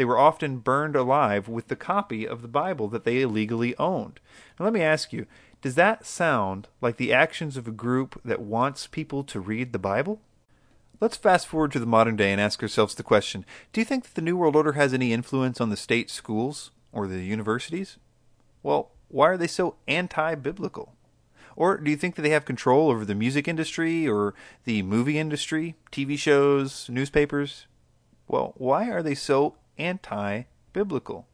They 0.00 0.06
were 0.06 0.18
often 0.18 0.60
burned 0.60 0.96
alive 0.96 1.46
with 1.46 1.68
the 1.68 1.76
copy 1.76 2.26
of 2.26 2.40
the 2.40 2.48
Bible 2.48 2.88
that 2.88 3.04
they 3.04 3.20
illegally 3.20 3.76
owned. 3.76 4.18
Now, 4.58 4.64
let 4.64 4.72
me 4.72 4.80
ask 4.80 5.12
you 5.12 5.26
does 5.60 5.74
that 5.74 6.06
sound 6.06 6.68
like 6.80 6.96
the 6.96 7.12
actions 7.12 7.58
of 7.58 7.68
a 7.68 7.70
group 7.70 8.18
that 8.24 8.40
wants 8.40 8.86
people 8.86 9.22
to 9.24 9.38
read 9.38 9.74
the 9.74 9.78
Bible? 9.78 10.22
Let's 11.02 11.18
fast 11.18 11.46
forward 11.46 11.72
to 11.72 11.78
the 11.78 11.84
modern 11.84 12.16
day 12.16 12.32
and 12.32 12.40
ask 12.40 12.62
ourselves 12.62 12.94
the 12.94 13.02
question 13.02 13.44
Do 13.74 13.80
you 13.82 13.84
think 13.84 14.04
that 14.04 14.14
the 14.14 14.22
New 14.22 14.38
World 14.38 14.56
Order 14.56 14.72
has 14.72 14.94
any 14.94 15.12
influence 15.12 15.60
on 15.60 15.68
the 15.68 15.76
state 15.76 16.08
schools 16.08 16.70
or 16.92 17.06
the 17.06 17.22
universities? 17.22 17.98
Well, 18.62 18.92
why 19.08 19.26
are 19.26 19.36
they 19.36 19.46
so 19.46 19.76
anti 19.86 20.34
biblical? 20.34 20.94
Or 21.56 21.76
do 21.76 21.90
you 21.90 21.96
think 21.98 22.14
that 22.14 22.22
they 22.22 22.30
have 22.30 22.46
control 22.46 22.88
over 22.88 23.04
the 23.04 23.14
music 23.14 23.46
industry 23.46 24.08
or 24.08 24.32
the 24.64 24.80
movie 24.80 25.18
industry, 25.18 25.74
TV 25.92 26.16
shows, 26.16 26.88
newspapers? 26.88 27.66
Well, 28.30 28.54
why 28.56 28.88
are 28.88 29.02
they 29.02 29.14
so 29.14 29.56
anti 29.78 30.42
biblical. 30.72 31.26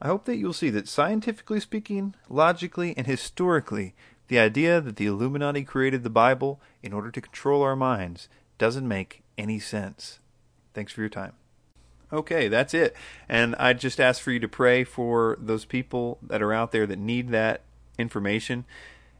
I 0.00 0.06
hope 0.06 0.24
that 0.26 0.36
you'll 0.36 0.52
see 0.52 0.70
that 0.70 0.88
scientifically 0.88 1.60
speaking, 1.60 2.14
logically, 2.28 2.94
and 2.96 3.06
historically, 3.06 3.94
the 4.28 4.38
idea 4.38 4.80
that 4.80 4.96
the 4.96 5.06
Illuminati 5.06 5.64
created 5.64 6.04
the 6.04 6.10
Bible 6.10 6.60
in 6.82 6.92
order 6.92 7.10
to 7.10 7.20
control 7.20 7.62
our 7.62 7.74
minds 7.74 8.28
doesn't 8.58 8.86
make 8.86 9.22
any 9.36 9.58
sense. 9.58 10.20
Thanks 10.74 10.92
for 10.92 11.00
your 11.00 11.08
time. 11.08 11.32
Okay, 12.12 12.48
that's 12.48 12.74
it. 12.74 12.96
And 13.28 13.54
I 13.58 13.72
just 13.72 14.00
ask 14.00 14.22
for 14.22 14.30
you 14.30 14.40
to 14.40 14.48
pray 14.48 14.84
for 14.84 15.36
those 15.40 15.64
people 15.64 16.18
that 16.22 16.42
are 16.42 16.52
out 16.52 16.72
there 16.72 16.86
that 16.86 16.98
need 16.98 17.30
that 17.30 17.62
information. 17.98 18.64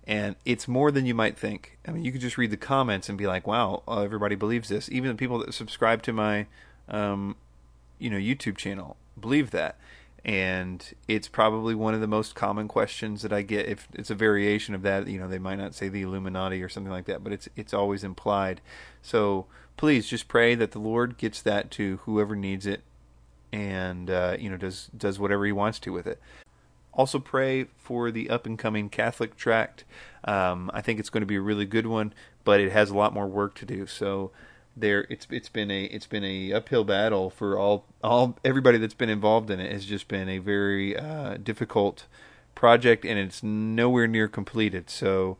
And 0.06 0.36
it's 0.44 0.66
more 0.66 0.90
than 0.90 1.04
you 1.04 1.14
might 1.14 1.36
think. 1.36 1.78
I 1.86 1.90
mean, 1.90 2.04
you 2.04 2.12
could 2.12 2.22
just 2.22 2.38
read 2.38 2.50
the 2.50 2.56
comments 2.56 3.08
and 3.08 3.18
be 3.18 3.26
like, 3.26 3.46
wow, 3.46 3.82
everybody 3.86 4.36
believes 4.36 4.68
this. 4.70 4.88
Even 4.90 5.10
the 5.10 5.16
people 5.16 5.38
that 5.40 5.52
subscribe 5.52 6.02
to 6.04 6.12
my 6.14 6.46
um, 6.88 7.36
you 7.98 8.10
know 8.10 8.16
YouTube 8.16 8.56
channel 8.56 8.96
believe 9.18 9.50
that 9.50 9.78
and 10.24 10.94
it's 11.06 11.28
probably 11.28 11.74
one 11.74 11.94
of 11.94 12.00
the 12.00 12.06
most 12.06 12.34
common 12.34 12.68
questions 12.68 13.22
that 13.22 13.32
I 13.32 13.42
get 13.42 13.66
if 13.66 13.88
it's 13.94 14.10
a 14.10 14.14
variation 14.14 14.74
of 14.74 14.82
that 14.82 15.06
you 15.06 15.18
know 15.18 15.28
they 15.28 15.38
might 15.38 15.58
not 15.58 15.74
say 15.74 15.88
the 15.88 16.02
Illuminati 16.02 16.62
or 16.62 16.68
something 16.68 16.92
like 16.92 17.06
that 17.06 17.22
but 17.22 17.32
it's 17.32 17.48
it's 17.56 17.74
always 17.74 18.04
implied 18.04 18.60
so 19.02 19.46
please 19.76 20.08
just 20.08 20.28
pray 20.28 20.54
that 20.54 20.72
the 20.72 20.78
Lord 20.78 21.16
gets 21.18 21.40
that 21.42 21.70
to 21.72 22.00
whoever 22.04 22.36
needs 22.36 22.66
it 22.66 22.82
and 23.52 24.10
uh, 24.10 24.36
you 24.38 24.50
know 24.50 24.56
does 24.56 24.90
does 24.96 25.18
whatever 25.18 25.44
he 25.46 25.52
wants 25.52 25.78
to 25.80 25.92
with 25.92 26.06
it. 26.06 26.20
Also 26.92 27.18
pray 27.18 27.66
for 27.76 28.10
the 28.10 28.28
up 28.28 28.44
and 28.44 28.58
coming 28.58 28.88
Catholic 28.88 29.36
tract. 29.36 29.84
Um, 30.24 30.70
I 30.74 30.80
think 30.80 30.98
it's 30.98 31.10
going 31.10 31.22
to 31.22 31.26
be 31.26 31.36
a 31.36 31.40
really 31.40 31.64
good 31.64 31.86
one, 31.86 32.12
but 32.44 32.60
it 32.60 32.72
has 32.72 32.90
a 32.90 32.96
lot 32.96 33.14
more 33.14 33.26
work 33.26 33.54
to 33.56 33.66
do. 33.66 33.86
So 33.86 34.32
there, 34.80 35.06
it's 35.08 35.26
it's 35.30 35.48
been 35.48 35.70
a 35.70 35.84
it's 35.84 36.06
been 36.06 36.24
a 36.24 36.52
uphill 36.52 36.84
battle 36.84 37.30
for 37.30 37.58
all 37.58 37.84
all 38.02 38.36
everybody 38.44 38.78
that's 38.78 38.94
been 38.94 39.08
involved 39.08 39.50
in 39.50 39.60
it. 39.60 39.70
Has 39.72 39.84
just 39.84 40.08
been 40.08 40.28
a 40.28 40.38
very 40.38 40.96
uh, 40.96 41.36
difficult 41.36 42.06
project, 42.54 43.04
and 43.04 43.18
it's 43.18 43.42
nowhere 43.42 44.06
near 44.06 44.28
completed. 44.28 44.90
So 44.90 45.36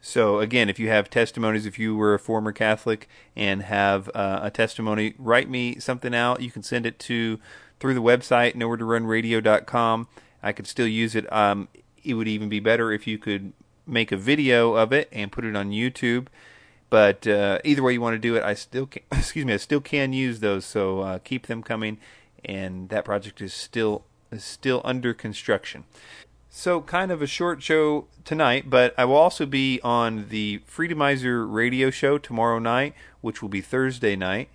so 0.00 0.38
again, 0.38 0.68
if 0.68 0.78
you 0.78 0.88
have 0.88 1.10
testimonies, 1.10 1.66
if 1.66 1.78
you 1.78 1.96
were 1.96 2.14
a 2.14 2.18
former 2.18 2.52
Catholic 2.52 3.08
and 3.34 3.62
have 3.62 4.08
uh, 4.14 4.38
a 4.42 4.50
testimony, 4.50 5.14
write 5.18 5.50
me 5.50 5.80
something 5.80 6.14
out. 6.14 6.40
You 6.40 6.50
can 6.52 6.62
send 6.62 6.86
it 6.86 6.98
to 7.00 7.40
through 7.80 7.94
the 7.94 8.02
website 8.02 8.54
nowhere 8.54 8.76
I 10.42 10.52
could 10.52 10.66
still 10.66 10.86
use 10.86 11.16
it. 11.16 11.30
Um, 11.32 11.68
it 12.04 12.14
would 12.14 12.28
even 12.28 12.48
be 12.48 12.60
better 12.60 12.92
if 12.92 13.06
you 13.06 13.18
could 13.18 13.52
make 13.86 14.12
a 14.12 14.16
video 14.16 14.74
of 14.74 14.92
it 14.92 15.08
and 15.10 15.32
put 15.32 15.44
it 15.44 15.56
on 15.56 15.70
YouTube. 15.70 16.28
But 16.88 17.26
uh, 17.26 17.58
either 17.64 17.82
way 17.82 17.94
you 17.94 18.00
want 18.00 18.14
to 18.14 18.18
do 18.18 18.36
it, 18.36 18.42
I 18.42 18.54
still 18.54 18.86
can, 18.86 19.02
excuse 19.12 19.44
me, 19.44 19.52
I 19.52 19.58
still 19.58 19.80
can 19.80 20.12
use 20.12 20.40
those. 20.40 20.64
So 20.64 21.00
uh, 21.00 21.18
keep 21.18 21.46
them 21.46 21.62
coming, 21.62 21.98
and 22.44 22.88
that 22.90 23.04
project 23.04 23.40
is 23.40 23.52
still 23.52 24.04
is 24.30 24.44
still 24.44 24.80
under 24.84 25.14
construction. 25.14 25.84
So, 26.58 26.80
kind 26.80 27.12
of 27.12 27.20
a 27.20 27.26
short 27.26 27.62
show 27.62 28.06
tonight, 28.24 28.70
but 28.70 28.94
I 28.96 29.04
will 29.04 29.16
also 29.16 29.44
be 29.44 29.78
on 29.84 30.28
the 30.30 30.60
Freedomizer 30.60 31.46
radio 31.46 31.90
show 31.90 32.16
tomorrow 32.16 32.58
night, 32.58 32.94
which 33.20 33.42
will 33.42 33.50
be 33.50 33.60
Thursday 33.60 34.16
night. 34.16 34.48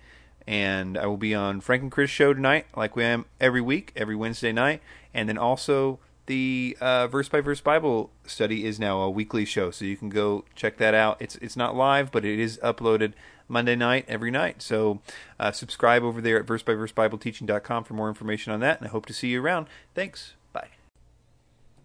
And 0.44 0.98
I 0.98 1.06
will 1.06 1.16
be 1.16 1.32
on 1.32 1.60
Frank 1.60 1.82
and 1.82 1.92
Chris 1.92 2.10
show 2.10 2.34
tonight, 2.34 2.66
like 2.76 2.96
we 2.96 3.04
am 3.04 3.26
every 3.40 3.60
week, 3.60 3.92
every 3.94 4.16
Wednesday 4.16 4.50
night. 4.50 4.82
And 5.14 5.28
then 5.28 5.38
also 5.38 6.00
the 6.26 6.76
uh, 6.80 7.08
verse 7.08 7.28
by 7.28 7.40
verse 7.40 7.60
Bible 7.60 8.10
study 8.26 8.64
is 8.64 8.78
now 8.78 9.00
a 9.00 9.10
weekly 9.10 9.44
show, 9.44 9.70
so 9.70 9.84
you 9.84 9.96
can 9.96 10.08
go 10.08 10.44
check 10.54 10.78
that 10.78 10.94
out. 10.94 11.20
It's 11.20 11.36
it's 11.36 11.56
not 11.56 11.76
live, 11.76 12.12
but 12.12 12.24
it 12.24 12.38
is 12.38 12.58
uploaded 12.62 13.12
Monday 13.48 13.76
night 13.76 14.04
every 14.08 14.30
night. 14.30 14.62
So 14.62 15.00
uh, 15.38 15.52
subscribe 15.52 16.02
over 16.02 16.20
there 16.20 16.38
at 16.38 16.46
versebyverseBibleteaching.com 16.46 17.84
for 17.84 17.94
more 17.94 18.08
information 18.08 18.52
on 18.52 18.60
that, 18.60 18.78
and 18.78 18.88
I 18.88 18.90
hope 18.90 19.06
to 19.06 19.12
see 19.12 19.28
you 19.28 19.42
around. 19.42 19.66
Thanks. 19.94 20.34